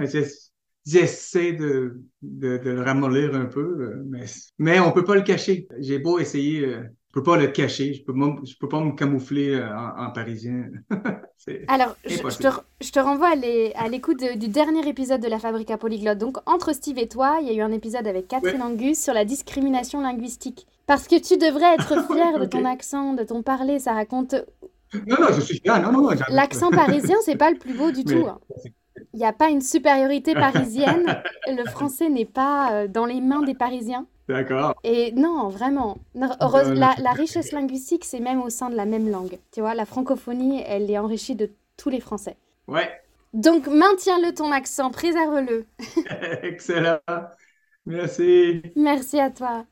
J'essaie 0.85 1.53
de, 1.53 2.01
de, 2.21 2.57
de, 2.57 2.69
le 2.69 2.81
ramollir 2.81 3.35
un 3.35 3.45
peu, 3.45 3.59
euh, 3.59 4.03
mais, 4.07 4.25
mais 4.57 4.79
on 4.79 4.87
ne 4.87 4.91
peut 4.91 5.03
pas 5.03 5.15
le 5.15 5.21
cacher. 5.21 5.67
J'ai 5.79 5.99
beau 5.99 6.19
essayer, 6.19 6.65
euh, 6.65 6.77
je 6.77 6.77
ne 6.79 7.13
peux 7.13 7.23
pas 7.23 7.37
le 7.37 7.47
cacher, 7.47 7.93
je 7.93 8.01
ne 8.01 8.05
peux, 8.05 8.45
je 8.45 8.55
peux 8.59 8.69
pas 8.69 8.79
me 8.79 8.93
camoufler 8.93 9.55
euh, 9.55 9.67
en, 9.75 10.11
parisien. 10.11 10.69
Alors, 11.67 11.95
je, 12.05 12.17
te, 12.17 12.47
je, 12.81 12.91
te, 12.91 12.99
renvoie 12.99 13.31
à 13.75 13.87
l'écoute 13.89 14.23
du 14.37 14.47
dernier 14.47 14.87
épisode 14.87 15.21
de 15.21 15.27
La 15.27 15.39
Fabrique 15.39 15.71
à 15.71 15.77
Polyglotte. 15.77 16.17
Donc, 16.17 16.37
entre 16.45 16.73
Steve 16.73 16.97
et 16.97 17.07
toi, 17.07 17.39
il 17.41 17.47
y 17.47 17.51
a 17.51 17.53
eu 17.53 17.61
un 17.61 17.71
épisode 17.71 18.07
avec 18.07 18.27
Catherine 18.27 18.61
Angus 18.61 18.99
sur 19.01 19.13
la 19.13 19.25
discrimination 19.25 20.01
linguistique. 20.01 20.65
Parce 20.87 21.07
que 21.07 21.19
tu 21.19 21.37
devrais 21.37 21.75
être 21.75 22.07
fier 22.11 22.39
de 22.39 22.45
ton 22.45 22.65
accent, 22.65 23.13
de 23.13 23.23
ton 23.23 23.43
parler, 23.43 23.79
ça 23.79 23.93
raconte... 23.93 24.33
Non, 25.05 25.17
non, 25.19 25.27
je 25.35 25.41
suis 25.41 25.59
fier, 25.59 25.79
non, 25.83 25.91
non, 25.91 26.09
non. 26.09 26.17
L'accent 26.29 26.71
parisien, 26.71 27.15
c'est 27.23 27.35
pas 27.35 27.51
le 27.51 27.59
plus 27.59 27.75
beau 27.75 27.91
du 27.91 28.03
tout. 28.05 28.25
Hein. 28.27 28.39
Il 29.13 29.19
n'y 29.19 29.25
a 29.25 29.33
pas 29.33 29.49
une 29.49 29.61
supériorité 29.61 30.33
parisienne. 30.35 31.05
le 31.47 31.65
français 31.65 32.09
n'est 32.09 32.25
pas 32.25 32.73
euh, 32.73 32.87
dans 32.87 33.05
les 33.05 33.21
mains 33.21 33.41
des 33.41 33.55
Parisiens. 33.55 34.05
D'accord. 34.27 34.75
Et 34.83 35.11
non, 35.13 35.49
vraiment. 35.49 35.97
La, 36.15 36.95
la 36.99 37.11
richesse 37.13 37.51
linguistique, 37.51 38.05
c'est 38.05 38.19
même 38.19 38.41
au 38.41 38.49
sein 38.49 38.69
de 38.69 38.75
la 38.75 38.85
même 38.85 39.09
langue. 39.09 39.37
Tu 39.51 39.61
vois, 39.61 39.75
la 39.75 39.85
francophonie, 39.85 40.63
elle 40.65 40.89
est 40.89 40.97
enrichie 40.97 41.35
de 41.35 41.51
tous 41.77 41.89
les 41.89 41.99
Français. 41.99 42.37
Ouais. 42.67 43.01
Donc, 43.33 43.67
maintiens-le 43.67 44.33
ton 44.33 44.51
accent, 44.51 44.91
préserve-le. 44.91 45.65
Excellent. 46.43 46.99
Merci. 47.85 48.63
Merci 48.75 49.19
à 49.19 49.29
toi. 49.29 49.65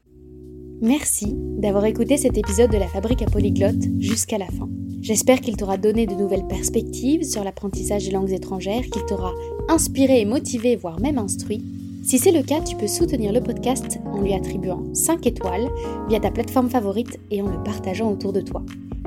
Merci 0.81 1.33
d'avoir 1.33 1.85
écouté 1.85 2.17
cet 2.17 2.37
épisode 2.37 2.69
de 2.69 2.77
la 2.77 2.87
Fabrique 2.87 3.23
à 3.23 3.25
Polyglotte 3.25 3.83
jusqu'à 3.97 4.37
la 4.37 4.45
fin. 4.45 4.69
J'espère 5.01 5.41
qu'il 5.41 5.57
t'aura 5.57 5.77
donné 5.77 6.05
de 6.05 6.13
nouvelles 6.13 6.45
perspectives 6.47 7.23
sur 7.23 7.43
l'apprentissage 7.43 8.05
des 8.05 8.11
langues 8.11 8.31
étrangères, 8.31 8.83
qu'il 8.83 9.03
t'aura 9.05 9.31
inspiré 9.69 10.21
et 10.21 10.25
motivé, 10.25 10.75
voire 10.75 10.99
même 10.99 11.17
instruit. 11.17 11.63
Si 12.03 12.19
c'est 12.19 12.31
le 12.31 12.43
cas, 12.43 12.61
tu 12.61 12.75
peux 12.75 12.87
soutenir 12.87 13.33
le 13.33 13.41
podcast 13.41 13.99
en 14.05 14.21
lui 14.21 14.35
attribuant 14.35 14.83
5 14.93 15.25
étoiles 15.25 15.67
via 16.09 16.19
ta 16.19 16.29
plateforme 16.29 16.69
favorite 16.69 17.19
et 17.31 17.41
en 17.41 17.47
le 17.47 17.63
partageant 17.63 18.11
autour 18.11 18.31
de 18.31 18.41
toi. 18.41 18.63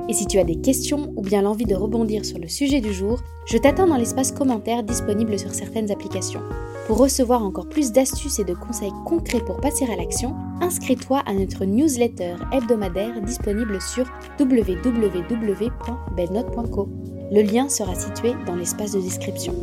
Et 0.09 0.13
si 0.13 0.25
tu 0.25 0.39
as 0.39 0.43
des 0.43 0.59
questions 0.59 1.13
ou 1.15 1.21
bien 1.21 1.41
l'envie 1.41 1.65
de 1.65 1.75
rebondir 1.75 2.25
sur 2.25 2.37
le 2.37 2.49
sujet 2.49 2.81
du 2.81 2.93
jour, 2.93 3.21
je 3.45 3.57
t'attends 3.57 3.87
dans 3.87 3.97
l'espace 3.97 4.33
commentaire 4.33 4.83
disponible 4.83 5.39
sur 5.39 5.53
certaines 5.53 5.89
applications. 5.89 6.41
Pour 6.91 6.99
recevoir 6.99 7.41
encore 7.41 7.69
plus 7.69 7.93
d'astuces 7.93 8.39
et 8.39 8.43
de 8.43 8.53
conseils 8.53 8.91
concrets 9.05 9.39
pour 9.39 9.61
passer 9.61 9.85
à 9.85 9.95
l'action, 9.95 10.35
inscris-toi 10.59 11.23
à 11.25 11.33
notre 11.33 11.63
newsletter 11.63 12.35
hebdomadaire 12.51 13.21
disponible 13.21 13.81
sur 13.81 14.11
www.belnote.co. 14.37 16.89
Le 17.31 17.41
lien 17.43 17.69
sera 17.69 17.95
situé 17.95 18.33
dans 18.45 18.57
l'espace 18.57 18.91
de 18.91 18.99
description. 18.99 19.55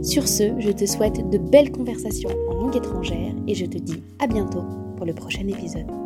Sur 0.00 0.28
ce, 0.28 0.52
je 0.60 0.70
te 0.70 0.86
souhaite 0.86 1.28
de 1.28 1.38
belles 1.38 1.72
conversations 1.72 2.30
en 2.50 2.54
langue 2.54 2.76
étrangère 2.76 3.34
et 3.48 3.56
je 3.56 3.66
te 3.66 3.78
dis 3.78 4.04
à 4.20 4.28
bientôt 4.28 4.62
pour 4.96 5.06
le 5.06 5.12
prochain 5.12 5.48
épisode. 5.48 6.05